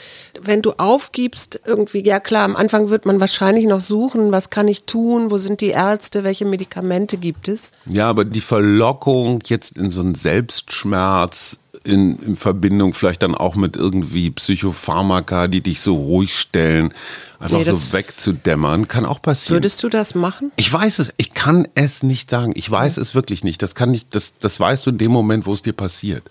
Wenn 0.41 0.63
du 0.63 0.73
aufgibst, 0.73 1.61
irgendwie, 1.67 1.92
ja 1.95 2.21
klar, 2.21 2.45
am 2.45 2.57
Anfang 2.57 2.89
wird 2.91 3.07
man 3.07 3.21
wahrscheinlich 3.21 3.67
noch 3.67 3.81
suchen, 3.81 4.33
was 4.33 4.51
kann 4.51 4.69
ich 4.69 4.85
tun, 4.85 5.31
wo 5.31 5.39
sind 5.39 5.61
die 5.61 5.69
Ärzte, 5.69 6.25
welche 6.25 6.45
Medikamente 6.45 7.17
gibt 7.17 7.49
es. 7.49 7.73
Ja, 7.87 8.09
aber 8.09 8.25
die 8.25 8.41
Verlockung 8.41 9.41
jetzt 9.47 9.77
in 9.77 9.91
so 9.91 10.01
einen 10.01 10.15
Selbstschmerz 10.15 11.59
in, 11.85 12.17
in 12.21 12.37
Verbindung 12.37 12.95
vielleicht 12.95 13.23
dann 13.23 13.35
auch 13.35 13.57
mit 13.57 13.77
irgendwie 13.77 14.31
Psychopharmaka, 14.31 15.49
die 15.49 15.61
dich 15.63 15.81
so 15.81 15.97
ruhig 15.97 16.39
stellen, 16.39 16.93
einfach 17.41 17.59
Nee, 17.59 17.65
so 17.65 17.93
wegzudämmern, 17.93 18.87
kann 18.89 19.05
auch 19.05 19.21
passieren. 19.21 19.57
Würdest 19.57 19.83
du 19.83 19.89
das 19.89 20.15
machen? 20.15 20.53
Ich 20.57 20.73
weiß 20.73 21.01
es, 21.01 21.13
ich 21.17 21.35
kann 21.35 21.67
es 21.75 22.03
nicht 22.03 22.31
sagen. 22.31 22.53
Ich 22.55 22.71
weiß 22.71 22.99
es 22.99 23.15
wirklich 23.15 23.43
nicht. 23.43 23.63
Das 23.63 23.75
kann 23.75 23.91
nicht, 23.91 24.15
das, 24.15 24.33
das 24.39 24.61
weißt 24.61 24.87
du 24.87 24.91
in 24.91 24.99
dem 24.99 25.11
Moment, 25.11 25.45
wo 25.47 25.55
es 25.55 25.63
dir 25.63 25.73
passiert. 25.73 26.23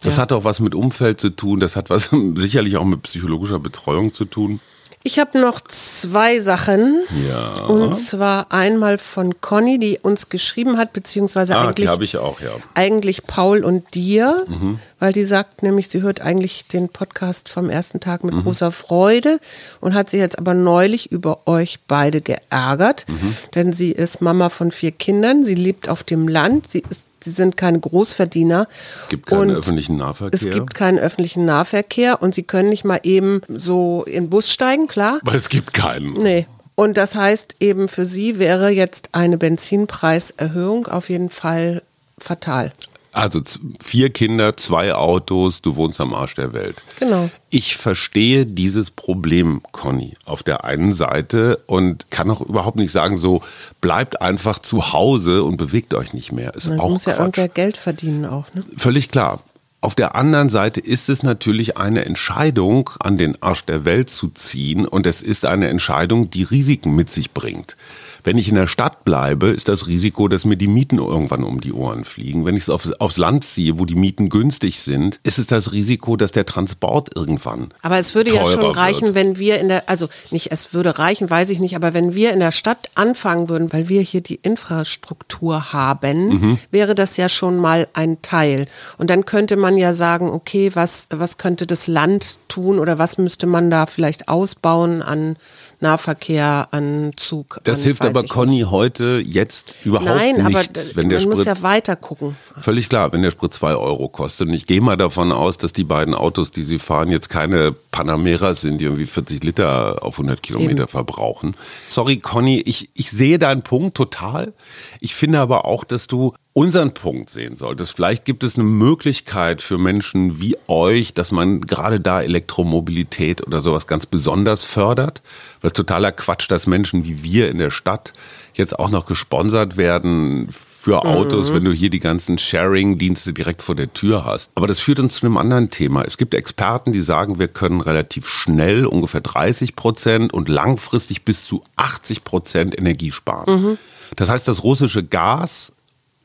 Das 0.00 0.16
Ja. 0.16 0.22
hat 0.22 0.32
auch 0.32 0.44
was 0.44 0.60
mit 0.60 0.74
Umfeld 0.74 1.20
zu 1.20 1.30
tun, 1.30 1.60
das 1.60 1.76
hat 1.76 1.90
was 1.90 2.10
sicherlich 2.34 2.76
auch 2.76 2.84
mit 2.84 3.02
psychologischer 3.02 3.58
Betreuung 3.58 4.12
zu 4.14 4.24
tun. 4.24 4.60
Ich 5.04 5.18
habe 5.18 5.40
noch 5.40 5.60
zwei 5.60 6.40
Sachen. 6.40 7.00
Ja. 7.28 7.64
Und 7.66 7.94
zwar 7.94 8.52
einmal 8.52 8.98
von 8.98 9.40
Conny, 9.40 9.78
die 9.78 9.98
uns 10.02 10.28
geschrieben 10.28 10.76
hat, 10.76 10.92
beziehungsweise 10.92 11.56
Ah, 11.56 11.62
die 11.62 11.68
eigentlich, 11.68 11.88
habe 11.88 12.04
ich 12.04 12.16
auch, 12.18 12.40
ja. 12.40 12.50
eigentlich 12.74 13.24
Paul 13.26 13.64
und 13.64 13.94
dir, 13.94 14.44
Mhm. 14.48 14.80
weil 14.98 15.12
die 15.12 15.24
sagt 15.24 15.62
nämlich, 15.62 15.88
sie 15.88 16.02
hört 16.02 16.20
eigentlich 16.20 16.66
den 16.68 16.88
Podcast 16.88 17.48
vom 17.48 17.70
ersten 17.70 18.00
Tag 18.00 18.22
Mhm. 18.24 18.34
mit 18.36 18.44
großer 18.44 18.70
Freude 18.70 19.38
und 19.80 19.94
hat 19.94 20.10
sich 20.10 20.20
jetzt 20.20 20.38
aber 20.38 20.52
neulich 20.54 21.10
über 21.12 21.46
euch 21.46 21.78
beide 21.86 22.20
geärgert, 22.20 23.06
Mhm. 23.08 23.36
denn 23.54 23.72
sie 23.72 23.92
ist 23.92 24.20
Mama 24.20 24.48
von 24.50 24.72
vier 24.72 24.90
Kindern, 24.92 25.44
sie 25.44 25.54
lebt 25.54 25.88
auf 25.88 26.02
dem 26.02 26.26
Land, 26.28 26.68
sie 26.68 26.82
ist 26.90 27.06
Sie 27.28 27.34
sind 27.34 27.56
keine 27.56 27.78
Großverdiener. 27.78 28.66
Es 29.02 29.08
gibt 29.08 29.26
keinen 29.26 29.50
Und 29.50 29.56
öffentlichen 29.56 29.96
Nahverkehr. 29.96 30.40
Es 30.40 30.54
gibt 30.54 30.74
keinen 30.74 30.98
öffentlichen 30.98 31.44
Nahverkehr 31.44 32.22
und 32.22 32.34
sie 32.34 32.42
können 32.42 32.70
nicht 32.70 32.84
mal 32.84 33.00
eben 33.02 33.42
so 33.48 34.04
in 34.06 34.24
den 34.24 34.30
Bus 34.30 34.50
steigen, 34.50 34.86
klar. 34.86 35.18
Weil 35.22 35.36
es 35.36 35.48
gibt 35.48 35.74
keinen. 35.74 36.14
Nee. 36.14 36.46
Und 36.74 36.96
das 36.96 37.14
heißt 37.14 37.56
eben 37.60 37.88
für 37.88 38.06
sie 38.06 38.38
wäre 38.38 38.70
jetzt 38.70 39.10
eine 39.12 39.36
Benzinpreiserhöhung 39.36 40.86
auf 40.86 41.10
jeden 41.10 41.28
Fall 41.28 41.82
fatal. 42.18 42.72
Also 43.18 43.40
vier 43.82 44.10
Kinder, 44.10 44.56
zwei 44.56 44.94
Autos, 44.94 45.60
du 45.60 45.74
wohnst 45.74 46.00
am 46.00 46.14
Arsch 46.14 46.36
der 46.36 46.52
Welt. 46.52 46.76
Genau. 47.00 47.30
Ich 47.50 47.76
verstehe 47.76 48.46
dieses 48.46 48.92
Problem, 48.92 49.60
Conny, 49.72 50.14
auf 50.24 50.44
der 50.44 50.62
einen 50.64 50.92
Seite 50.92 51.60
und 51.66 52.12
kann 52.12 52.30
auch 52.30 52.40
überhaupt 52.40 52.76
nicht 52.76 52.92
sagen, 52.92 53.16
so 53.16 53.42
bleibt 53.80 54.22
einfach 54.22 54.60
zu 54.60 54.92
Hause 54.92 55.42
und 55.42 55.56
bewegt 55.56 55.94
euch 55.94 56.14
nicht 56.14 56.30
mehr. 56.30 56.54
Ist 56.54 56.68
Also 56.68 56.80
auch 56.80 56.90
muss 56.90 57.06
ja 57.06 57.14
Quatsch. 57.14 57.20
irgendwer 57.22 57.48
Geld 57.48 57.76
verdienen 57.76 58.24
auch. 58.24 58.44
Ne? 58.54 58.62
Völlig 58.76 59.10
klar. 59.10 59.40
Auf 59.80 59.96
der 59.96 60.14
anderen 60.14 60.48
Seite 60.48 60.80
ist 60.80 61.08
es 61.08 61.24
natürlich 61.24 61.76
eine 61.76 62.04
Entscheidung, 62.04 62.90
an 63.00 63.16
den 63.16 63.42
Arsch 63.42 63.64
der 63.64 63.84
Welt 63.84 64.10
zu 64.10 64.28
ziehen 64.28 64.86
und 64.86 65.06
es 65.06 65.22
ist 65.22 65.44
eine 65.44 65.66
Entscheidung, 65.68 66.30
die 66.30 66.44
Risiken 66.44 66.94
mit 66.94 67.10
sich 67.10 67.32
bringt. 67.32 67.76
Wenn 68.24 68.38
ich 68.38 68.48
in 68.48 68.54
der 68.54 68.66
Stadt 68.66 69.04
bleibe, 69.04 69.48
ist 69.48 69.68
das 69.68 69.86
Risiko, 69.86 70.28
dass 70.28 70.44
mir 70.44 70.56
die 70.56 70.66
Mieten 70.66 70.98
irgendwann 70.98 71.44
um 71.44 71.60
die 71.60 71.72
Ohren 71.72 72.04
fliegen. 72.04 72.44
Wenn 72.44 72.56
ich 72.56 72.64
es 72.64 72.70
aufs, 72.70 72.90
aufs 72.92 73.16
Land 73.16 73.44
ziehe, 73.44 73.78
wo 73.78 73.84
die 73.84 73.94
Mieten 73.94 74.28
günstig 74.28 74.80
sind, 74.80 75.20
ist 75.22 75.38
es 75.38 75.46
das 75.46 75.72
Risiko, 75.72 76.16
dass 76.16 76.32
der 76.32 76.46
Transport 76.46 77.14
irgendwann. 77.14 77.68
Aber 77.82 77.98
es 77.98 78.14
würde 78.14 78.34
ja 78.34 78.46
schon 78.46 78.64
reichen, 78.64 79.08
wird. 79.08 79.14
wenn 79.14 79.38
wir 79.38 79.60
in 79.60 79.68
der, 79.68 79.88
also 79.88 80.08
nicht, 80.30 80.52
es 80.52 80.74
würde 80.74 80.98
reichen, 80.98 81.30
weiß 81.30 81.50
ich 81.50 81.60
nicht, 81.60 81.76
aber 81.76 81.94
wenn 81.94 82.14
wir 82.14 82.32
in 82.32 82.40
der 82.40 82.52
Stadt 82.52 82.90
anfangen 82.94 83.48
würden, 83.48 83.72
weil 83.72 83.88
wir 83.88 84.00
hier 84.00 84.20
die 84.20 84.36
Infrastruktur 84.36 85.72
haben, 85.72 86.28
mhm. 86.28 86.58
wäre 86.70 86.94
das 86.94 87.16
ja 87.16 87.28
schon 87.28 87.58
mal 87.58 87.88
ein 87.94 88.20
Teil. 88.22 88.66
Und 88.96 89.10
dann 89.10 89.24
könnte 89.24 89.56
man 89.56 89.76
ja 89.76 89.92
sagen, 89.92 90.30
okay, 90.30 90.70
was, 90.74 91.08
was 91.10 91.38
könnte 91.38 91.66
das 91.66 91.86
Land 91.86 92.38
tun 92.48 92.78
oder 92.78 92.98
was 92.98 93.18
müsste 93.18 93.46
man 93.46 93.70
da 93.70 93.86
vielleicht 93.86 94.28
ausbauen 94.28 95.02
an 95.02 95.36
Nahverkehr, 95.80 96.68
an 96.72 97.12
Zug. 97.16 97.60
Das 97.64 97.78
an, 97.78 97.84
hilft 97.84 98.04
aber 98.08 98.22
Conny 98.24 98.58
nicht. 98.58 98.70
heute 98.70 99.22
jetzt 99.24 99.74
überhaupt 99.84 100.08
Nein, 100.10 100.36
nichts. 100.44 100.90
aber 100.90 100.96
wenn 100.96 101.08
der 101.08 101.18
man 101.18 101.22
Sprit, 101.22 101.36
muss 101.36 101.44
ja 101.44 101.62
weiter 101.62 101.96
gucken. 101.96 102.36
Völlig 102.60 102.88
klar, 102.88 103.12
wenn 103.12 103.22
der 103.22 103.30
Sprit 103.30 103.52
zwei 103.52 103.74
Euro 103.74 104.08
kostet. 104.08 104.48
Und 104.48 104.54
ich 104.54 104.66
gehe 104.66 104.80
mal 104.80 104.96
davon 104.96 105.32
aus, 105.32 105.58
dass 105.58 105.72
die 105.72 105.84
beiden 105.84 106.14
Autos, 106.14 106.50
die 106.50 106.62
sie 106.62 106.78
fahren, 106.78 107.10
jetzt 107.10 107.28
keine 107.30 107.72
Panamera 107.72 108.54
sind, 108.54 108.80
die 108.80 108.86
irgendwie 108.86 109.06
40 109.06 109.42
Liter 109.44 110.02
auf 110.02 110.14
100 110.14 110.42
Kilometer 110.42 110.82
Eben. 110.84 110.88
verbrauchen. 110.88 111.54
Sorry, 111.88 112.18
Conny, 112.18 112.60
ich, 112.60 112.90
ich 112.94 113.10
sehe 113.10 113.38
deinen 113.38 113.62
Punkt 113.62 113.96
total. 113.96 114.52
Ich 115.00 115.14
finde 115.14 115.40
aber 115.40 115.64
auch, 115.64 115.84
dass 115.84 116.06
du 116.06 116.34
unseren 116.58 116.92
Punkt 116.92 117.30
sehen 117.30 117.56
solltest. 117.56 117.94
Vielleicht 117.94 118.24
gibt 118.24 118.42
es 118.42 118.56
eine 118.56 118.64
Möglichkeit 118.64 119.62
für 119.62 119.78
Menschen 119.78 120.40
wie 120.40 120.56
euch, 120.66 121.14
dass 121.14 121.30
man 121.30 121.60
gerade 121.60 122.00
da 122.00 122.20
Elektromobilität 122.20 123.46
oder 123.46 123.60
sowas 123.60 123.86
ganz 123.86 124.06
besonders 124.06 124.64
fördert. 124.64 125.22
Weil 125.60 125.68
es 125.68 125.72
totaler 125.72 126.10
Quatsch, 126.10 126.50
dass 126.50 126.66
Menschen 126.66 127.04
wie 127.04 127.22
wir 127.22 127.48
in 127.48 127.58
der 127.58 127.70
Stadt 127.70 128.12
jetzt 128.54 128.76
auch 128.76 128.90
noch 128.90 129.06
gesponsert 129.06 129.76
werden 129.76 130.48
für 130.50 131.04
Autos, 131.04 131.50
mhm. 131.50 131.54
wenn 131.54 131.64
du 131.66 131.72
hier 131.72 131.90
die 131.90 132.00
ganzen 132.00 132.38
Sharing-Dienste 132.38 133.32
direkt 133.32 133.62
vor 133.62 133.76
der 133.76 133.92
Tür 133.92 134.24
hast. 134.24 134.50
Aber 134.56 134.66
das 134.66 134.80
führt 134.80 134.98
uns 134.98 135.14
zu 135.14 135.26
einem 135.26 135.36
anderen 135.36 135.70
Thema. 135.70 136.02
Es 136.02 136.18
gibt 136.18 136.34
Experten, 136.34 136.92
die 136.92 137.02
sagen, 137.02 137.38
wir 137.38 137.46
können 137.46 137.80
relativ 137.80 138.26
schnell 138.26 138.84
ungefähr 138.84 139.20
30 139.20 139.76
Prozent 139.76 140.34
und 140.34 140.48
langfristig 140.48 141.24
bis 141.24 141.46
zu 141.46 141.62
80 141.76 142.24
Prozent 142.24 142.76
Energie 142.76 143.12
sparen. 143.12 143.62
Mhm. 143.62 143.78
Das 144.16 144.28
heißt, 144.28 144.48
das 144.48 144.64
russische 144.64 145.04
Gas 145.04 145.70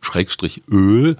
Schrägstrich 0.03 0.63
Öl 0.69 1.17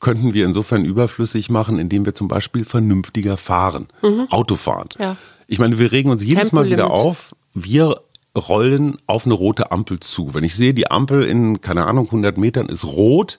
könnten 0.00 0.34
wir 0.34 0.44
insofern 0.44 0.84
überflüssig 0.84 1.48
machen, 1.50 1.78
indem 1.78 2.04
wir 2.04 2.14
zum 2.14 2.28
Beispiel 2.28 2.64
vernünftiger 2.64 3.36
fahren, 3.36 3.88
mhm. 4.02 4.26
Auto 4.30 4.56
fahren. 4.56 4.88
Ja. 4.98 5.16
Ich 5.46 5.58
meine, 5.58 5.78
wir 5.78 5.92
regen 5.92 6.10
uns 6.10 6.22
jedes 6.22 6.52
Mal 6.52 6.66
wieder 6.66 6.90
auf, 6.90 7.34
wir 7.54 7.96
rollen 8.36 8.96
auf 9.06 9.24
eine 9.24 9.34
rote 9.34 9.70
Ampel 9.70 10.00
zu. 10.00 10.34
Wenn 10.34 10.44
ich 10.44 10.54
sehe, 10.54 10.74
die 10.74 10.90
Ampel 10.90 11.24
in, 11.24 11.60
keine 11.60 11.86
Ahnung, 11.86 12.06
100 12.06 12.36
Metern 12.36 12.68
ist 12.68 12.84
rot, 12.84 13.38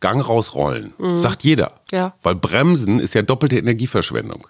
Gang 0.00 0.26
rausrollen. 0.26 0.92
Mhm. 0.98 1.16
Sagt 1.16 1.42
jeder. 1.42 1.72
Ja. 1.90 2.14
Weil 2.22 2.34
Bremsen 2.34 3.00
ist 3.00 3.14
ja 3.14 3.22
doppelte 3.22 3.58
Energieverschwendung. 3.58 4.46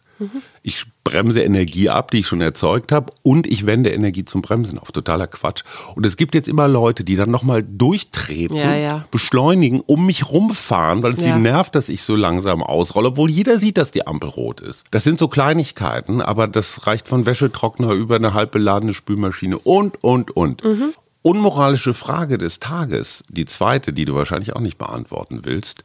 Ich 0.63 0.87
bremse 1.05 1.43
Energie 1.43 1.89
ab, 1.89 2.11
die 2.11 2.21
ich 2.21 2.27
schon 2.27 2.41
erzeugt 2.41 2.91
habe, 2.93 3.13
und 3.23 3.47
ich 3.47 3.67
wende 3.67 3.91
Energie 3.91 4.25
zum 4.25 4.43
Bremsen 4.43 4.79
auf. 4.79 4.93
Totaler 4.93 5.27
Quatsch. 5.27 5.63
Und 5.95 6.07
es 6.07 6.17
gibt 6.17 6.35
jetzt 6.35 6.49
immer 6.49 6.69
Leute, 6.69 7.05
die 7.05 7.17
dann 7.17 7.31
nochmal 7.31 7.63
durchtreten, 7.63 8.57
ja, 8.57 8.75
ja. 8.75 9.05
beschleunigen, 9.11 9.81
um 9.81 10.07
mich 10.07 10.31
rumfahren, 10.31 11.03
weil 11.03 11.13
es 11.13 11.25
ja. 11.25 11.35
sie 11.35 11.41
nervt, 11.41 11.75
dass 11.75 11.89
ich 11.89 12.03
so 12.03 12.17
langsam 12.17 12.63
ausrolle, 12.63 13.09
obwohl 13.09 13.31
jeder 13.31 13.59
sieht, 13.59 13.77
dass 13.77 13.91
die 13.91 14.07
Ampel 14.07 14.31
rot 14.31 14.61
ist. 14.61 14.85
Das 14.91 15.05
sind 15.05 15.19
so 15.19 15.29
Kleinigkeiten, 15.29 16.21
aber 16.21 16.49
das 16.49 16.87
reicht 16.87 17.09
von 17.09 17.27
Wäschetrockner 17.27 17.93
über 17.93 18.17
eine 18.17 18.35
halb 18.35 18.53
beladene 18.53 18.95
Spülmaschine 18.95 19.59
und, 19.59 20.03
und, 20.03 20.37
und. 20.37 20.65
Mhm. 20.65 20.95
Unmoralische 21.23 21.93
Frage 21.93 22.39
des 22.39 22.61
Tages, 22.61 23.25
die 23.29 23.47
zweite, 23.47 23.93
die 23.93 24.05
du 24.05 24.15
wahrscheinlich 24.15 24.55
auch 24.55 24.61
nicht 24.61 24.79
beantworten 24.79 25.41
willst. 25.43 25.83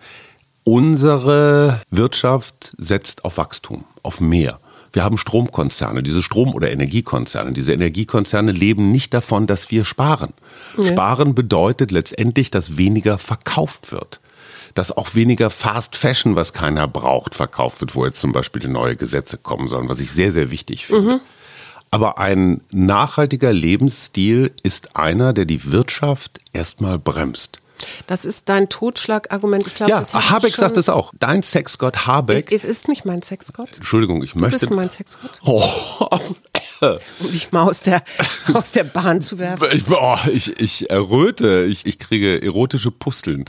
Unsere 0.63 1.81
Wirtschaft 1.89 2.73
setzt 2.77 3.25
auf 3.25 3.37
Wachstum, 3.37 3.85
auf 4.03 4.21
mehr. 4.21 4.59
Wir 4.93 5.03
haben 5.03 5.17
Stromkonzerne, 5.17 6.03
diese 6.03 6.21
Strom- 6.21 6.53
oder 6.53 6.71
Energiekonzerne. 6.71 7.53
Diese 7.53 7.73
Energiekonzerne 7.73 8.51
leben 8.51 8.91
nicht 8.91 9.13
davon, 9.13 9.47
dass 9.47 9.71
wir 9.71 9.85
sparen. 9.85 10.33
Nee. 10.77 10.89
Sparen 10.89 11.33
bedeutet 11.33 11.91
letztendlich, 11.91 12.51
dass 12.51 12.77
weniger 12.77 13.17
verkauft 13.17 13.91
wird. 13.91 14.19
Dass 14.73 14.95
auch 14.95 15.15
weniger 15.15 15.49
Fast 15.49 15.95
Fashion, 15.95 16.35
was 16.35 16.53
keiner 16.53 16.87
braucht, 16.87 17.35
verkauft 17.35 17.81
wird, 17.81 17.95
wo 17.95 18.05
jetzt 18.05 18.19
zum 18.19 18.31
Beispiel 18.31 18.67
neue 18.67 18.95
Gesetze 18.95 19.37
kommen 19.37 19.67
sollen, 19.67 19.89
was 19.89 19.99
ich 19.99 20.11
sehr, 20.11 20.31
sehr 20.31 20.51
wichtig 20.51 20.85
finde. 20.85 21.13
Mhm. 21.15 21.19
Aber 21.89 22.17
ein 22.17 22.61
nachhaltiger 22.71 23.51
Lebensstil 23.51 24.51
ist 24.63 24.95
einer, 24.95 25.33
der 25.33 25.45
die 25.45 25.71
Wirtschaft 25.71 26.39
erstmal 26.53 26.97
bremst. 26.97 27.59
Das 28.07 28.25
ist 28.25 28.49
dein 28.49 28.69
Totschlagargument. 28.69 29.67
Ich 29.67 29.75
glaube, 29.75 29.91
ja, 29.91 30.03
Habeck 30.29 30.55
sagt 30.55 30.77
es 30.77 30.89
auch. 30.89 31.13
Dein 31.19 31.43
Sexgott 31.43 32.07
Habeck. 32.07 32.51
Es 32.51 32.65
ist 32.65 32.87
nicht 32.87 33.05
mein 33.05 33.21
Sexgott. 33.21 33.75
Entschuldigung, 33.75 34.23
ich 34.23 34.33
du 34.33 34.39
möchte. 34.39 34.57
Du 34.57 34.65
bist 34.65 34.71
mein 34.71 34.89
Sexgott. 34.89 35.39
Oh. 35.43 35.63
um 37.19 37.31
dich 37.31 37.51
mal 37.51 37.63
aus 37.63 37.81
der, 37.81 38.03
aus 38.53 38.71
der 38.71 38.83
Bahn 38.83 39.21
zu 39.21 39.39
werfen. 39.39 39.67
Ich, 39.71 39.83
oh, 39.89 40.17
ich, 40.31 40.59
ich 40.59 40.89
erröte, 40.89 41.65
ich, 41.69 41.85
ich 41.85 41.99
kriege 41.99 42.41
erotische 42.41 42.91
Pusteln. 42.91 43.45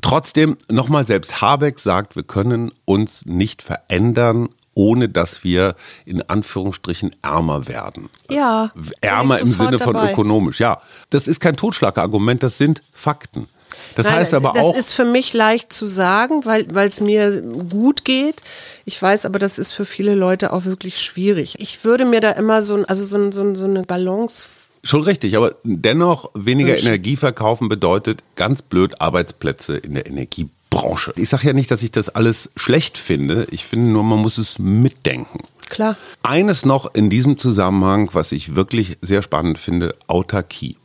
Trotzdem, 0.00 0.56
nochmal, 0.68 1.06
selbst 1.06 1.40
Habeck 1.40 1.80
sagt, 1.80 2.14
wir 2.14 2.22
können 2.22 2.70
uns 2.84 3.26
nicht 3.26 3.62
verändern, 3.62 4.48
ohne 4.74 5.08
dass 5.08 5.42
wir 5.42 5.74
in 6.04 6.22
Anführungsstrichen 6.22 7.16
ärmer 7.20 7.66
werden. 7.66 8.08
Ja. 8.30 8.70
Ärmer 9.00 9.40
im 9.40 9.50
Sinne 9.50 9.80
von 9.80 9.94
dabei. 9.94 10.12
ökonomisch. 10.12 10.60
Ja, 10.60 10.78
das 11.10 11.26
ist 11.26 11.40
kein 11.40 11.56
Totschlagargument, 11.56 12.44
das 12.44 12.58
sind 12.58 12.82
Fakten. 12.92 13.48
Das 13.94 14.06
Nein, 14.06 14.16
heißt 14.16 14.34
aber 14.34 14.52
das 14.54 14.64
auch. 14.64 14.72
Das 14.72 14.86
ist 14.86 14.92
für 14.94 15.04
mich 15.04 15.32
leicht 15.32 15.72
zu 15.72 15.86
sagen, 15.86 16.44
weil 16.44 16.88
es 16.88 17.00
mir 17.00 17.40
gut 17.42 18.04
geht. 18.04 18.42
Ich 18.84 19.00
weiß 19.00 19.26
aber, 19.26 19.38
das 19.38 19.58
ist 19.58 19.72
für 19.72 19.84
viele 19.84 20.14
Leute 20.14 20.52
auch 20.52 20.64
wirklich 20.64 21.02
schwierig. 21.02 21.54
Ich 21.58 21.84
würde 21.84 22.04
mir 22.04 22.20
da 22.20 22.30
immer 22.32 22.62
so, 22.62 22.84
also 22.86 23.04
so, 23.04 23.30
so, 23.32 23.54
so 23.54 23.64
eine 23.64 23.82
Balance 23.82 24.46
Schon 24.84 25.02
richtig, 25.02 25.36
aber 25.36 25.56
dennoch 25.64 26.30
weniger 26.34 26.78
Energie 26.78 27.16
verkaufen 27.16 27.68
bedeutet 27.68 28.22
ganz 28.36 28.62
blöd 28.62 29.00
Arbeitsplätze 29.00 29.76
in 29.76 29.94
der 29.94 30.06
Energiebranche. 30.06 31.12
Ich 31.16 31.28
sage 31.28 31.48
ja 31.48 31.52
nicht, 31.52 31.70
dass 31.70 31.82
ich 31.82 31.90
das 31.90 32.08
alles 32.08 32.50
schlecht 32.56 32.96
finde. 32.96 33.46
Ich 33.50 33.64
finde 33.64 33.88
nur, 33.88 34.04
man 34.04 34.20
muss 34.20 34.38
es 34.38 34.58
mitdenken. 34.58 35.40
Klar. 35.68 35.96
Eines 36.22 36.64
noch 36.64 36.94
in 36.94 37.10
diesem 37.10 37.38
Zusammenhang, 37.38 38.10
was 38.12 38.32
ich 38.32 38.54
wirklich 38.54 38.98
sehr 39.02 39.22
spannend 39.22 39.58
finde, 39.58 39.94
Autarkie. 40.06 40.76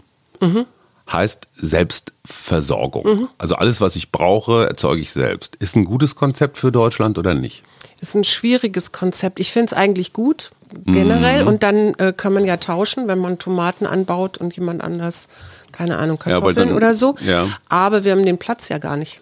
Mhm 0.41 0.65
heißt 1.11 1.47
Selbstversorgung. 1.55 3.05
Mhm. 3.05 3.29
Also 3.37 3.55
alles, 3.55 3.81
was 3.81 3.95
ich 3.95 4.11
brauche, 4.11 4.67
erzeuge 4.67 5.01
ich 5.01 5.13
selbst. 5.13 5.55
Ist 5.57 5.75
ein 5.75 5.85
gutes 5.85 6.15
Konzept 6.15 6.57
für 6.57 6.71
Deutschland 6.71 7.17
oder 7.17 7.33
nicht? 7.33 7.63
Ist 8.01 8.15
ein 8.15 8.23
schwieriges 8.23 8.91
Konzept. 8.91 9.39
Ich 9.39 9.51
finde 9.51 9.67
es 9.67 9.73
eigentlich 9.73 10.13
gut, 10.13 10.51
generell. 10.85 11.43
Mhm. 11.43 11.47
Und 11.47 11.63
dann 11.63 11.93
äh, 11.95 12.13
kann 12.15 12.33
man 12.33 12.45
ja 12.45 12.57
tauschen, 12.57 13.07
wenn 13.07 13.19
man 13.19 13.37
Tomaten 13.37 13.85
anbaut 13.85 14.37
und 14.37 14.55
jemand 14.55 14.83
anders, 14.83 15.27
keine 15.71 15.97
Ahnung, 15.97 16.19
Kartoffeln 16.19 16.57
ja, 16.57 16.65
dann, 16.65 16.73
oder 16.75 16.93
so. 16.93 17.15
Ja. 17.25 17.47
Aber 17.69 18.03
wir 18.03 18.11
haben 18.11 18.25
den 18.25 18.37
Platz 18.37 18.69
ja 18.69 18.77
gar 18.77 18.97
nicht. 18.97 19.21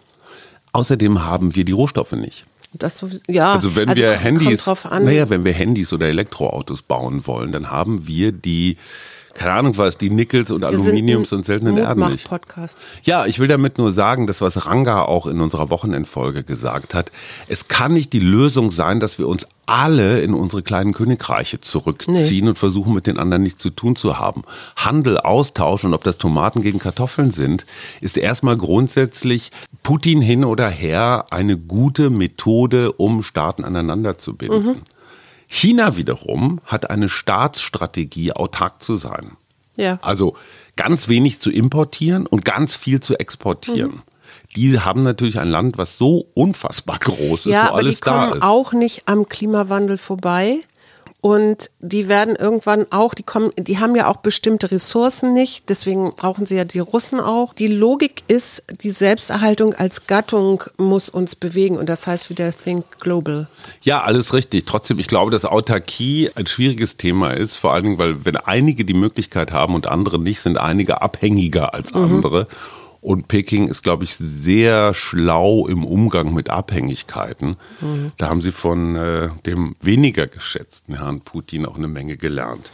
Außerdem 0.73 1.23
haben 1.23 1.55
wir 1.55 1.65
die 1.65 1.73
Rohstoffe 1.73 2.13
nicht. 2.13 2.45
Das 2.73 2.97
so, 2.97 3.09
ja, 3.27 3.51
also 3.53 3.75
wenn 3.75 3.89
also 3.89 4.01
wir 4.01 4.13
Handys, 4.13 4.65
naja, 5.01 5.29
wenn 5.29 5.43
wir 5.43 5.51
Handys 5.51 5.91
oder 5.91 6.07
Elektroautos 6.07 6.81
bauen 6.81 7.27
wollen, 7.27 7.51
dann 7.51 7.69
haben 7.69 8.07
wir 8.07 8.31
die 8.31 8.77
keine 9.33 9.53
Ahnung 9.53 9.77
was, 9.77 9.97
die 9.97 10.09
Nickels 10.09 10.51
und 10.51 10.63
Aluminiums 10.63 11.31
und 11.33 11.45
seltenen 11.45 11.77
Erden 11.77 12.09
nicht. 12.09 12.27
Podcast. 12.27 12.77
Ja, 13.03 13.25
ich 13.25 13.39
will 13.39 13.47
damit 13.47 13.77
nur 13.77 13.91
sagen, 13.91 14.27
das 14.27 14.41
was 14.41 14.65
Ranga 14.65 15.03
auch 15.03 15.27
in 15.27 15.41
unserer 15.41 15.69
Wochenendfolge 15.69 16.43
gesagt 16.43 16.93
hat, 16.93 17.11
es 17.47 17.67
kann 17.67 17.93
nicht 17.93 18.13
die 18.13 18.19
Lösung 18.19 18.71
sein, 18.71 18.99
dass 18.99 19.19
wir 19.19 19.27
uns 19.27 19.47
alle 19.65 20.21
in 20.21 20.33
unsere 20.33 20.63
kleinen 20.63 20.93
Königreiche 20.93 21.61
zurückziehen 21.61 22.43
nee. 22.43 22.49
und 22.49 22.59
versuchen 22.59 22.93
mit 22.93 23.07
den 23.07 23.17
anderen 23.17 23.43
nichts 23.43 23.61
zu 23.61 23.69
tun 23.69 23.95
zu 23.95 24.19
haben. 24.19 24.43
Handel, 24.75 25.17
Austausch 25.17 25.85
und 25.85 25.93
ob 25.93 26.03
das 26.03 26.17
Tomaten 26.17 26.61
gegen 26.61 26.79
Kartoffeln 26.79 27.31
sind, 27.31 27.65
ist 28.01 28.17
erstmal 28.17 28.57
grundsätzlich 28.57 29.51
Putin 29.81 30.21
hin 30.21 30.43
oder 30.43 30.67
her 30.67 31.27
eine 31.29 31.57
gute 31.57 32.09
Methode, 32.09 32.91
um 32.91 33.23
Staaten 33.23 33.63
aneinander 33.63 34.17
zu 34.17 34.35
binden. 34.35 34.65
Mhm. 34.65 34.81
China 35.53 35.97
wiederum 35.97 36.61
hat 36.63 36.89
eine 36.89 37.09
Staatsstrategie, 37.09 38.31
autark 38.31 38.81
zu 38.81 38.95
sein. 38.95 39.35
Ja. 39.75 39.99
Also 40.01 40.37
ganz 40.77 41.09
wenig 41.09 41.41
zu 41.41 41.51
importieren 41.51 42.25
und 42.25 42.45
ganz 42.45 42.73
viel 42.73 43.01
zu 43.01 43.19
exportieren. 43.19 43.91
Mhm. 43.91 44.01
Die 44.55 44.79
haben 44.79 45.03
natürlich 45.03 45.39
ein 45.39 45.49
Land, 45.49 45.77
was 45.77 45.97
so 45.97 46.25
unfassbar 46.35 46.99
groß 46.99 47.47
ist, 47.47 47.51
ja, 47.51 47.69
wo 47.69 47.73
alles 47.75 47.99
da 47.99 48.05
ist. 48.05 48.05
Ja, 48.05 48.13
aber 48.13 48.33
die 48.33 48.39
kommen 48.39 48.41
auch 48.43 48.71
nicht 48.71 49.03
am 49.07 49.27
Klimawandel 49.27 49.97
vorbei. 49.97 50.59
Und 51.21 51.69
die 51.79 52.09
werden 52.09 52.35
irgendwann 52.35 52.87
auch, 52.89 53.13
die 53.13 53.21
kommen, 53.21 53.51
die 53.55 53.77
haben 53.77 53.95
ja 53.95 54.07
auch 54.07 54.17
bestimmte 54.17 54.71
Ressourcen 54.71 55.33
nicht, 55.33 55.69
deswegen 55.69 56.15
brauchen 56.15 56.47
sie 56.47 56.55
ja 56.55 56.65
die 56.65 56.79
Russen 56.79 57.19
auch. 57.19 57.53
Die 57.53 57.67
Logik 57.67 58.23
ist, 58.27 58.63
die 58.81 58.89
Selbsterhaltung 58.89 59.75
als 59.75 60.07
Gattung 60.07 60.63
muss 60.77 61.09
uns 61.09 61.35
bewegen 61.35 61.77
und 61.77 61.89
das 61.89 62.07
heißt 62.07 62.31
wieder 62.31 62.51
Think 62.51 62.85
Global. 62.99 63.47
Ja, 63.83 64.01
alles 64.01 64.33
richtig. 64.33 64.65
Trotzdem, 64.65 64.97
ich 64.97 65.07
glaube, 65.07 65.29
dass 65.29 65.45
Autarkie 65.45 66.31
ein 66.33 66.47
schwieriges 66.47 66.97
Thema 66.97 67.31
ist, 67.31 67.55
vor 67.55 67.73
allen 67.73 67.83
Dingen, 67.83 67.97
weil 67.99 68.25
wenn 68.25 68.37
einige 68.37 68.83
die 68.83 68.95
Möglichkeit 68.95 69.51
haben 69.51 69.75
und 69.75 69.87
andere 69.87 70.17
nicht, 70.17 70.41
sind 70.41 70.57
einige 70.57 71.03
abhängiger 71.03 71.75
als 71.75 71.93
mhm. 71.93 72.01
Und 73.01 73.27
Peking 73.27 73.67
ist, 73.67 73.81
glaube 73.81 74.03
ich, 74.03 74.15
sehr 74.15 74.93
schlau 74.93 75.67
im 75.67 75.83
Umgang 75.83 76.35
mit 76.35 76.51
Abhängigkeiten. 76.51 77.57
Mhm. 77.81 78.11
Da 78.17 78.29
haben 78.29 78.43
sie 78.43 78.51
von 78.51 78.95
äh, 78.95 79.29
dem 79.45 79.75
weniger 79.81 80.27
geschätzten 80.27 80.97
Herrn 80.97 81.21
Putin 81.21 81.65
auch 81.65 81.77
eine 81.77 81.87
Menge 81.87 82.15
gelernt. 82.15 82.69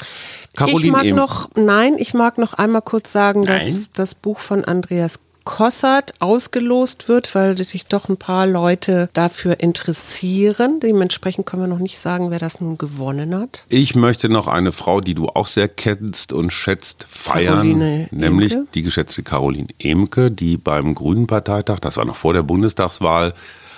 Caroline 0.53 0.85
ich 0.85 0.91
mag 0.91 1.05
noch, 1.15 1.49
nein, 1.55 1.95
ich 1.97 2.13
mag 2.13 2.37
noch 2.37 2.53
einmal 2.53 2.81
kurz 2.81 3.11
sagen, 3.11 3.43
nein? 3.43 3.59
dass 3.59 3.89
das 3.93 4.15
Buch 4.15 4.39
von 4.39 4.65
Andreas 4.65 5.19
Kossert 5.47 6.11
ausgelost 6.19 7.07
wird, 7.07 7.33
weil 7.33 7.57
sich 7.57 7.85
doch 7.85 8.09
ein 8.09 8.17
paar 8.17 8.45
Leute 8.45 9.09
dafür 9.13 9.61
interessieren. 9.61 10.81
Dementsprechend 10.81 11.45
können 11.45 11.63
wir 11.63 11.67
noch 11.67 11.79
nicht 11.79 11.99
sagen, 11.99 12.31
wer 12.31 12.39
das 12.39 12.59
nun 12.59 12.77
gewonnen 12.77 13.33
hat. 13.33 13.65
Ich 13.69 13.95
möchte 13.95 14.27
noch 14.27 14.49
eine 14.49 14.73
Frau, 14.73 14.99
die 14.99 15.15
du 15.15 15.29
auch 15.29 15.47
sehr 15.47 15.69
kennst 15.69 16.33
und 16.33 16.51
schätzt, 16.51 17.07
feiern. 17.09 17.53
Caroline 17.53 18.07
nämlich 18.11 18.51
Emke. 18.51 18.67
die 18.73 18.81
geschätzte 18.81 19.23
Caroline 19.23 19.69
Emke, 19.79 20.31
die 20.31 20.57
beim 20.57 20.93
Grünen 20.93 21.27
Parteitag, 21.27 21.79
das 21.79 21.95
war 21.95 22.03
noch 22.03 22.17
vor 22.17 22.33
der 22.33 22.43
Bundestagswahl, 22.43 23.33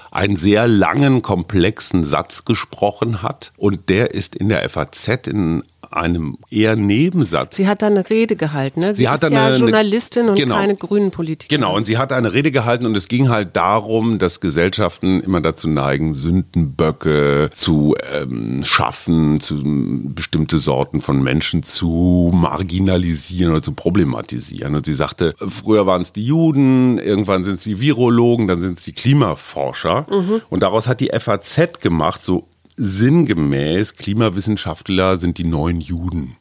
einen 0.09 0.37
sehr 0.37 0.67
langen, 0.67 1.21
komplexen 1.21 2.03
Satz 2.03 2.45
gesprochen 2.45 3.21
hat. 3.21 3.51
Und 3.57 3.89
der 3.89 4.15
ist 4.15 4.35
in 4.35 4.49
der 4.49 4.67
FAZ 4.67 5.27
in 5.27 5.63
einem 5.91 6.37
eher 6.49 6.75
Nebensatz. 6.75 7.55
Sie 7.55 7.67
hat 7.67 7.81
da 7.81 7.87
eine 7.87 8.09
Rede 8.09 8.35
gehalten, 8.35 8.81
ne? 8.81 8.93
Sie, 8.93 9.03
sie 9.03 9.13
ist 9.13 9.23
ja 9.23 9.45
eine, 9.47 9.55
Journalistin 9.55 10.29
und 10.29 10.35
genau, 10.35 10.55
keine 10.55 10.75
grünen 10.75 11.11
Politikerin. 11.11 11.61
Genau, 11.61 11.75
und 11.75 11.85
sie 11.85 11.97
hat 11.97 12.11
eine 12.11 12.33
Rede 12.33 12.51
gehalten 12.51 12.85
und 12.85 12.95
es 12.97 13.07
ging 13.07 13.29
halt 13.29 13.55
darum, 13.55 14.19
dass 14.19 14.39
Gesellschaften 14.39 15.21
immer 15.21 15.41
dazu 15.41 15.69
neigen, 15.69 16.13
Sündenböcke 16.13 17.49
zu 17.53 17.95
ähm, 18.13 18.63
schaffen, 18.63 19.39
zu 19.39 19.61
bestimmte 19.63 20.57
Sorten 20.57 21.01
von 21.01 21.23
Menschen 21.23 21.63
zu 21.63 22.31
marginalisieren 22.33 23.51
oder 23.51 23.61
zu 23.61 23.71
problematisieren. 23.71 24.75
Und 24.75 24.85
sie 24.85 24.93
sagte, 24.93 25.33
früher 25.37 25.85
waren 25.85 26.01
es 26.01 26.11
die 26.11 26.25
Juden, 26.25 26.97
irgendwann 26.97 27.43
sind 27.43 27.55
es 27.55 27.63
die 27.63 27.79
Virologen, 27.79 28.47
dann 28.47 28.61
sind 28.61 28.79
es 28.79 28.85
die 28.85 28.93
Klimaforscher. 28.93 30.05
Mhm. 30.09 30.41
Und 30.49 30.63
daraus 30.63 30.87
hat 30.87 30.99
die 30.99 31.11
FAZ 31.17 31.79
gemacht, 31.79 32.23
so 32.23 32.48
sinngemäß, 32.79 33.95
Klimawissenschaftler 33.95 35.17
sind 35.17 35.37
die 35.37 35.43
neuen 35.43 35.81
Juden. 35.81 36.37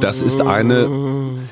Das 0.00 0.20
ist 0.20 0.42
eine, 0.42 0.88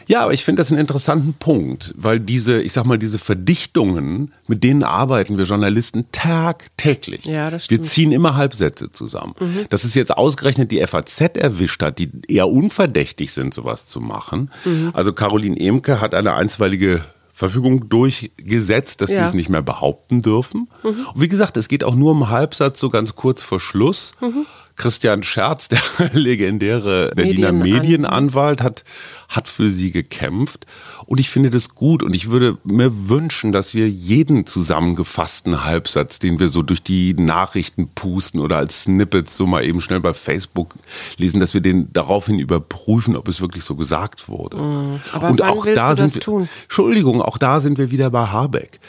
ja, 0.06 0.22
aber 0.22 0.34
ich 0.34 0.44
finde 0.44 0.60
das 0.60 0.70
einen 0.70 0.80
interessanten 0.80 1.34
Punkt, 1.34 1.94
weil 1.96 2.20
diese, 2.20 2.60
ich 2.60 2.74
sag 2.74 2.84
mal, 2.84 2.98
diese 2.98 3.18
Verdichtungen, 3.18 4.32
mit 4.46 4.62
denen 4.62 4.82
arbeiten 4.82 5.38
wir 5.38 5.44
Journalisten 5.44 6.06
tagtäglich. 6.12 7.24
Ja, 7.24 7.50
das 7.50 7.64
stimmt. 7.64 7.80
Wir 7.80 7.88
ziehen 7.88 8.12
immer 8.12 8.36
Halbsätze 8.36 8.92
zusammen. 8.92 9.34
Mhm. 9.40 9.66
Dass 9.70 9.84
es 9.84 9.94
jetzt 9.94 10.16
ausgerechnet 10.16 10.70
die 10.70 10.86
FAZ 10.86 11.20
erwischt 11.36 11.82
hat, 11.82 11.98
die 11.98 12.10
eher 12.28 12.48
unverdächtig 12.48 13.32
sind, 13.32 13.54
sowas 13.54 13.86
zu 13.86 14.00
machen. 14.00 14.50
Mhm. 14.64 14.90
Also 14.92 15.12
Caroline 15.14 15.58
Emke 15.58 16.00
hat 16.00 16.14
eine 16.14 16.34
einstweilige 16.34 17.02
Verfügung 17.34 17.88
durchgesetzt, 17.88 19.00
dass 19.00 19.10
ja. 19.10 19.20
die 19.20 19.26
es 19.26 19.34
nicht 19.34 19.48
mehr 19.48 19.60
behaupten 19.60 20.22
dürfen. 20.22 20.68
Mhm. 20.84 21.06
Und 21.14 21.20
wie 21.20 21.28
gesagt, 21.28 21.56
es 21.56 21.66
geht 21.66 21.82
auch 21.82 21.96
nur 21.96 22.12
um 22.12 22.30
Halbsatz, 22.30 22.78
so 22.78 22.90
ganz 22.90 23.16
kurz 23.16 23.42
vor 23.42 23.58
Schluss. 23.58 24.12
Mhm. 24.20 24.46
Christian 24.76 25.22
Scherz, 25.22 25.68
der 25.68 25.80
legendäre 26.12 27.12
Berliner 27.14 27.52
Medienanwalt, 27.52 27.82
Medienanwalt 27.82 28.62
hat, 28.62 28.84
hat 29.28 29.48
für 29.48 29.70
sie 29.70 29.92
gekämpft. 29.92 30.66
Und 31.06 31.20
ich 31.20 31.30
finde 31.30 31.50
das 31.50 31.74
gut. 31.74 32.02
Und 32.02 32.14
ich 32.14 32.30
würde 32.30 32.58
mir 32.64 33.08
wünschen, 33.08 33.52
dass 33.52 33.74
wir 33.74 33.88
jeden 33.88 34.46
zusammengefassten 34.46 35.64
Halbsatz, 35.64 36.18
den 36.18 36.40
wir 36.40 36.48
so 36.48 36.62
durch 36.62 36.82
die 36.82 37.14
Nachrichten 37.14 37.88
pusten 37.94 38.40
oder 38.40 38.56
als 38.56 38.82
Snippets 38.84 39.36
so 39.36 39.46
mal 39.46 39.64
eben 39.64 39.80
schnell 39.80 40.00
bei 40.00 40.14
Facebook 40.14 40.74
lesen, 41.18 41.40
dass 41.40 41.54
wir 41.54 41.60
den 41.60 41.92
daraufhin 41.92 42.38
überprüfen, 42.38 43.16
ob 43.16 43.28
es 43.28 43.40
wirklich 43.40 43.64
so 43.64 43.76
gesagt 43.76 44.28
wurde. 44.28 44.56
Mhm. 44.56 45.00
Aber 45.12 45.28
Und 45.28 45.40
wann 45.40 45.50
auch 45.50 45.66
willst 45.66 45.78
da 45.78 45.90
du 45.90 45.96
das 45.96 46.12
sind 46.12 46.14
wir, 46.16 46.20
tun? 46.22 46.48
Entschuldigung, 46.64 47.22
auch 47.22 47.38
da 47.38 47.60
sind 47.60 47.78
wir 47.78 47.90
wieder 47.90 48.10
bei 48.10 48.26
Habeck. 48.26 48.80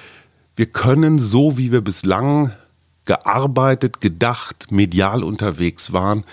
Wir 0.56 0.68
können 0.68 1.20
so, 1.20 1.58
wie 1.58 1.72
wir 1.72 1.82
bislang 1.82 2.52
gearbeitet, 3.06 4.02
gedacht, 4.02 4.72
medial 4.72 5.24
unterwegs 5.24 5.94
waren, 5.94 6.26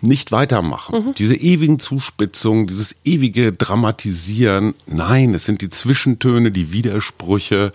nicht 0.00 0.30
weitermachen. 0.32 1.06
Mhm. 1.06 1.14
Diese 1.14 1.34
ewigen 1.34 1.78
Zuspitzungen, 1.78 2.66
dieses 2.66 2.94
ewige 3.04 3.52
Dramatisieren, 3.52 4.74
nein, 4.86 5.34
es 5.34 5.46
sind 5.46 5.62
die 5.62 5.70
Zwischentöne, 5.70 6.50
die 6.50 6.72
Widersprüche, 6.72 7.72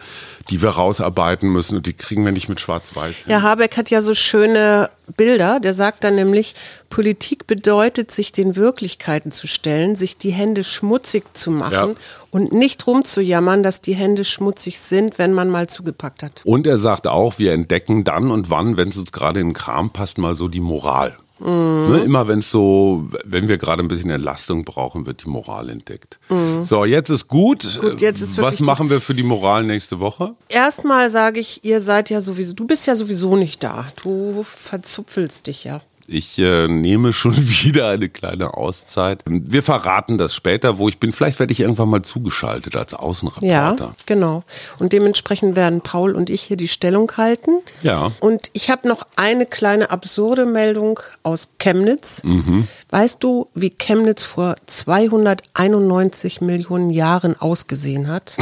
die 0.49 0.61
wir 0.61 0.69
rausarbeiten 0.69 1.49
müssen 1.49 1.77
und 1.77 1.87
die 1.87 1.93
kriegen 1.93 2.23
wir 2.23 2.31
nicht 2.31 2.49
mit 2.49 2.59
Schwarz-Weiß. 2.59 3.25
Ja, 3.27 3.41
Habeck 3.41 3.77
hat 3.77 3.89
ja 3.89 4.01
so 4.01 4.13
schöne 4.13 4.89
Bilder. 5.17 5.59
Der 5.59 5.73
sagt 5.73 6.03
dann 6.03 6.15
nämlich, 6.15 6.55
Politik 6.89 7.47
bedeutet, 7.47 8.11
sich 8.11 8.31
den 8.31 8.55
Wirklichkeiten 8.55 9.31
zu 9.31 9.47
stellen, 9.47 9.95
sich 9.95 10.17
die 10.17 10.31
Hände 10.31 10.63
schmutzig 10.63 11.23
zu 11.33 11.51
machen 11.51 11.73
ja. 11.73 11.95
und 12.31 12.53
nicht 12.53 12.85
rumzujammern, 12.85 13.63
dass 13.63 13.81
die 13.81 13.95
Hände 13.95 14.25
schmutzig 14.25 14.79
sind, 14.79 15.17
wenn 15.17 15.33
man 15.33 15.49
mal 15.49 15.67
zugepackt 15.67 16.23
hat. 16.23 16.41
Und 16.43 16.67
er 16.67 16.77
sagt 16.77 17.07
auch, 17.07 17.39
wir 17.39 17.53
entdecken 17.53 18.03
dann 18.03 18.31
und 18.31 18.49
wann, 18.49 18.77
wenn 18.77 18.89
es 18.89 18.97
uns 18.97 19.11
gerade 19.11 19.39
in 19.39 19.49
den 19.49 19.53
Kram 19.53 19.89
passt, 19.89 20.17
mal 20.17 20.35
so 20.35 20.47
die 20.47 20.61
Moral. 20.61 21.17
Mhm. 21.43 21.91
Ne, 21.91 21.99
immer 22.05 22.27
wenn 22.27 22.39
es 22.39 22.51
so, 22.51 23.07
wenn 23.25 23.47
wir 23.47 23.57
gerade 23.57 23.81
ein 23.81 23.87
bisschen 23.87 24.09
Entlastung 24.09 24.63
brauchen, 24.63 25.05
wird 25.05 25.25
die 25.25 25.29
Moral 25.29 25.69
entdeckt. 25.69 26.19
Mhm. 26.29 26.63
So, 26.63 26.85
jetzt 26.85 27.09
ist 27.09 27.27
gut. 27.27 27.79
gut 27.81 27.99
jetzt 27.99 28.21
ist 28.21 28.39
Was 28.39 28.59
machen 28.59 28.89
wir 28.89 29.01
für 29.01 29.15
die 29.15 29.23
Moral 29.23 29.63
nächste 29.63 29.99
Woche? 29.99 30.35
Erstmal 30.49 31.09
sage 31.09 31.39
ich, 31.39 31.63
ihr 31.65 31.81
seid 31.81 32.09
ja 32.09 32.21
sowieso, 32.21 32.53
du 32.53 32.65
bist 32.65 32.85
ja 32.85 32.95
sowieso 32.95 33.35
nicht 33.35 33.63
da. 33.63 33.91
Du 34.03 34.43
verzupfelst 34.43 35.47
dich 35.47 35.63
ja. 35.63 35.81
Ich 36.07 36.37
äh, 36.39 36.67
nehme 36.67 37.13
schon 37.13 37.35
wieder 37.63 37.89
eine 37.89 38.09
kleine 38.09 38.55
Auszeit. 38.55 39.23
Wir 39.25 39.63
verraten 39.63 40.17
das 40.17 40.35
später, 40.35 40.77
wo 40.77 40.89
ich 40.89 40.99
bin. 40.99 41.11
Vielleicht 41.11 41.39
werde 41.39 41.53
ich 41.53 41.59
irgendwann 41.59 41.89
mal 41.89 42.01
zugeschaltet 42.01 42.75
als 42.75 42.93
Außenreporter. 42.93 43.85
Ja, 43.85 43.95
genau. 44.05 44.43
Und 44.79 44.93
dementsprechend 44.93 45.55
werden 45.55 45.81
Paul 45.81 46.13
und 46.15 46.29
ich 46.29 46.41
hier 46.41 46.57
die 46.57 46.67
Stellung 46.67 47.11
halten. 47.17 47.51
Ja. 47.83 48.11
Und 48.19 48.49
ich 48.53 48.69
habe 48.69 48.87
noch 48.87 49.05
eine 49.15 49.45
kleine 49.45 49.89
absurde 49.91 50.45
Meldung 50.45 50.99
aus 51.23 51.49
Chemnitz. 51.59 52.23
Mhm. 52.23 52.67
Weißt 52.89 53.23
du, 53.23 53.47
wie 53.53 53.69
Chemnitz 53.69 54.23
vor 54.23 54.55
291 54.65 56.41
Millionen 56.41 56.89
Jahren 56.89 57.39
ausgesehen 57.39 58.07
hat? 58.07 58.37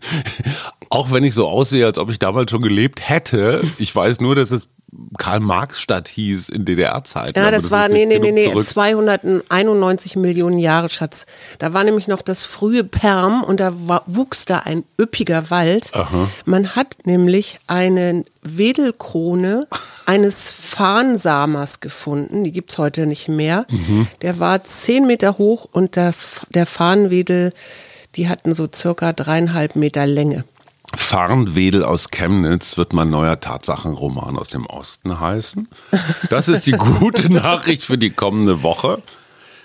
Auch 0.90 1.10
wenn 1.10 1.24
ich 1.24 1.34
so 1.34 1.48
aussehe, 1.48 1.86
als 1.86 1.98
ob 1.98 2.10
ich 2.10 2.18
damals 2.18 2.50
schon 2.50 2.62
gelebt 2.62 3.08
hätte. 3.08 3.62
Ich 3.78 3.94
weiß 3.94 4.20
nur, 4.20 4.36
dass 4.36 4.50
es 4.52 4.68
Karl-Marx-Stadt 5.18 6.08
hieß 6.08 6.48
in 6.48 6.64
DDR-Zeiten. 6.64 7.38
Ja, 7.38 7.50
das, 7.50 7.64
das 7.64 7.70
war, 7.70 7.88
nee, 7.88 8.06
nee, 8.06 8.18
nee, 8.18 8.32
nee, 8.32 8.60
291 8.60 10.16
Millionen 10.16 10.58
Jahre, 10.58 10.88
Schatz. 10.88 11.26
Da 11.58 11.72
war 11.72 11.84
nämlich 11.84 12.08
noch 12.08 12.22
das 12.22 12.42
frühe 12.42 12.84
Perm 12.84 13.42
und 13.42 13.60
da 13.60 13.72
wuchs 14.06 14.44
da 14.44 14.60
ein 14.60 14.84
üppiger 15.00 15.50
Wald. 15.50 15.90
Aha. 15.94 16.28
Man 16.44 16.74
hat 16.76 16.98
nämlich 17.04 17.58
eine 17.66 18.24
Wedelkrone 18.42 19.66
eines 20.06 20.50
Farnsamers 20.50 21.80
gefunden. 21.80 22.44
Die 22.44 22.52
gibt 22.52 22.72
es 22.72 22.78
heute 22.78 23.06
nicht 23.06 23.28
mehr. 23.28 23.66
Mhm. 23.70 24.06
Der 24.22 24.38
war 24.38 24.64
zehn 24.64 25.06
Meter 25.06 25.38
hoch 25.38 25.68
und 25.70 25.96
das, 25.96 26.40
der 26.50 26.66
Farnwedel, 26.66 27.52
die 28.16 28.28
hatten 28.28 28.54
so 28.54 28.68
circa 28.72 29.12
dreieinhalb 29.12 29.76
Meter 29.76 30.06
Länge. 30.06 30.44
Farnwedel 30.96 31.84
aus 31.84 32.10
Chemnitz 32.10 32.76
wird 32.76 32.92
mein 32.92 33.10
neuer 33.10 33.40
Tatsachenroman 33.40 34.38
aus 34.38 34.48
dem 34.48 34.66
Osten 34.66 35.20
heißen. 35.20 35.68
Das 36.30 36.48
ist 36.48 36.66
die 36.66 36.72
gute 36.72 37.28
Nachricht 37.32 37.84
für 37.84 37.98
die 37.98 38.10
kommende 38.10 38.62
Woche. 38.62 39.02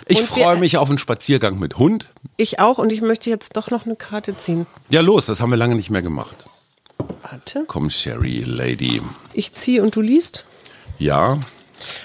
Ich 0.07 0.21
freue 0.21 0.57
mich 0.57 0.77
auf 0.77 0.89
einen 0.89 0.97
Spaziergang 0.97 1.59
mit 1.59 1.77
Hund. 1.77 2.07
Ich 2.37 2.59
auch 2.59 2.79
und 2.79 2.91
ich 2.91 3.01
möchte 3.01 3.29
jetzt 3.29 3.55
doch 3.55 3.69
noch 3.69 3.85
eine 3.85 3.95
Karte 3.95 4.35
ziehen. 4.37 4.65
Ja, 4.89 5.01
los, 5.01 5.27
das 5.27 5.39
haben 5.39 5.51
wir 5.51 5.57
lange 5.57 5.75
nicht 5.75 5.91
mehr 5.91 6.01
gemacht. 6.01 6.35
Warte. 7.21 7.65
Komm, 7.67 7.89
Sherry 7.91 8.43
Lady. 8.45 9.01
Ich 9.33 9.53
ziehe 9.53 9.83
und 9.83 9.95
du 9.95 10.01
liest? 10.01 10.45
Ja. 10.97 11.37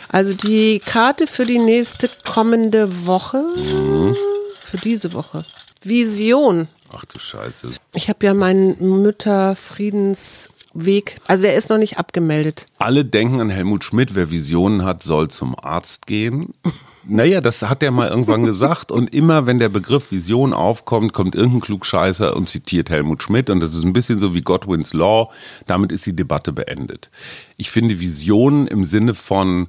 Also 0.09 0.35
die 0.35 0.81
Karte 0.85 1.27
für 1.27 1.47
die 1.47 1.59
nächste 1.59 2.11
kommende 2.25 3.07
Woche. 3.07 3.43
Mhm. 3.57 4.15
Für 4.61 4.77
diese 4.77 5.13
Woche. 5.13 5.45
Vision. 5.83 6.69
Ach 6.97 7.05
du 7.05 7.19
Scheiße. 7.19 7.77
Ich 7.95 8.09
habe 8.09 8.25
ja 8.25 8.33
meinen 8.35 9.03
Mütterfriedensweg, 9.03 11.19
also 11.27 11.43
der 11.43 11.55
ist 11.55 11.71
noch 11.71 11.79
nicht 11.79 11.99
abgemeldet. 11.99 12.67
Alle 12.79 13.05
denken 13.05 13.41
an 13.41 13.51
Helmut 13.51 13.83
Schmidt, 13.85 14.15
wer 14.15 14.31
Visionen 14.31 14.85
hat, 14.85 15.03
soll 15.03 15.27
zum 15.29 15.59
Arzt 15.59 16.07
gehen. 16.07 16.55
Naja, 17.07 17.43
das 17.43 17.61
hat 17.61 17.83
er 17.83 17.91
mal 17.91 18.09
irgendwann 18.09 18.45
gesagt. 18.45 18.91
Und 18.91 19.15
immer, 19.15 19.45
wenn 19.45 19.59
der 19.59 19.69
Begriff 19.69 20.11
Vision 20.11 20.55
aufkommt, 20.55 21.13
kommt 21.13 21.35
irgendein 21.35 21.61
Klugscheißer 21.61 22.35
und 22.35 22.49
zitiert 22.49 22.89
Helmut 22.89 23.23
Schmidt. 23.23 23.51
Und 23.51 23.61
das 23.61 23.75
ist 23.75 23.85
ein 23.85 23.93
bisschen 23.93 24.19
so 24.19 24.33
wie 24.33 24.41
Godwins 24.41 24.95
Law. 24.95 25.31
Damit 25.67 25.93
ist 25.93 26.07
die 26.07 26.17
Debatte 26.17 26.53
beendet. 26.53 27.11
Ich 27.59 27.71
finde 27.71 28.01
Visionen 28.01 28.67
im 28.67 28.87
Sinne 28.87 29.13
von 29.13 29.69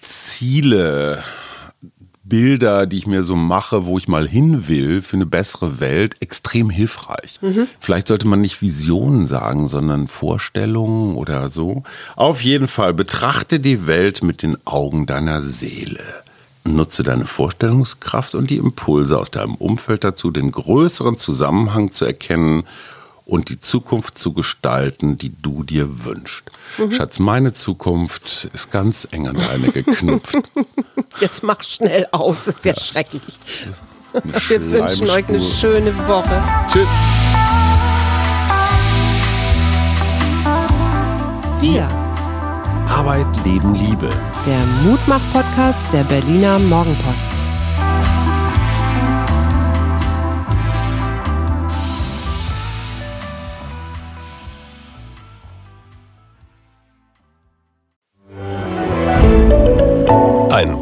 Ziele, 0.00 1.22
Bilder, 2.28 2.86
die 2.86 2.98
ich 2.98 3.06
mir 3.06 3.22
so 3.22 3.36
mache, 3.36 3.86
wo 3.86 3.98
ich 3.98 4.08
mal 4.08 4.26
hin 4.26 4.68
will 4.68 5.02
für 5.02 5.16
eine 5.16 5.26
bessere 5.26 5.80
Welt, 5.80 6.16
extrem 6.20 6.70
hilfreich. 6.70 7.38
Mhm. 7.40 7.68
Vielleicht 7.78 8.08
sollte 8.08 8.26
man 8.26 8.40
nicht 8.40 8.62
Visionen 8.62 9.26
sagen, 9.26 9.68
sondern 9.68 10.08
Vorstellungen 10.08 11.14
oder 11.16 11.48
so. 11.48 11.84
Auf 12.16 12.42
jeden 12.42 12.68
Fall 12.68 12.94
betrachte 12.94 13.60
die 13.60 13.86
Welt 13.86 14.22
mit 14.22 14.42
den 14.42 14.56
Augen 14.66 15.06
deiner 15.06 15.40
Seele. 15.40 16.00
Nutze 16.64 17.04
deine 17.04 17.26
Vorstellungskraft 17.26 18.34
und 18.34 18.50
die 18.50 18.56
Impulse 18.56 19.18
aus 19.18 19.30
deinem 19.30 19.54
Umfeld 19.54 20.02
dazu, 20.02 20.30
den 20.30 20.50
größeren 20.50 21.18
Zusammenhang 21.18 21.92
zu 21.92 22.04
erkennen 22.04 22.64
und 23.26 23.48
die 23.48 23.60
Zukunft 23.60 24.16
zu 24.16 24.32
gestalten, 24.32 25.18
die 25.18 25.34
du 25.42 25.64
dir 25.64 26.04
wünschst. 26.04 26.44
Mhm. 26.78 26.92
Schatz, 26.92 27.18
meine 27.18 27.52
Zukunft 27.52 28.48
ist 28.54 28.70
ganz 28.70 29.06
eng 29.10 29.28
an 29.28 29.36
deine 29.36 29.72
geknüpft. 29.72 30.38
Jetzt 31.20 31.42
mach 31.42 31.62
schnell 31.62 32.06
aus, 32.12 32.46
ist 32.46 32.64
ja, 32.64 32.72
ja. 32.72 32.80
schrecklich. 32.80 33.22
Wir 34.48 34.70
wünschen 34.70 35.10
euch 35.10 35.28
eine 35.28 35.42
schöne 35.42 35.92
Woche. 36.08 36.42
Tschüss. 36.72 36.88
Wir. 41.60 41.88
Arbeit, 42.88 43.26
Leben, 43.44 43.74
Liebe. 43.74 44.08
Der 44.46 44.64
Mutmach-Podcast 44.84 45.84
der 45.92 46.04
Berliner 46.04 46.58
Morgenpost. 46.60 47.44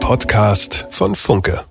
Podcast 0.05 0.87
von 0.91 1.15
Funke. 1.15 1.65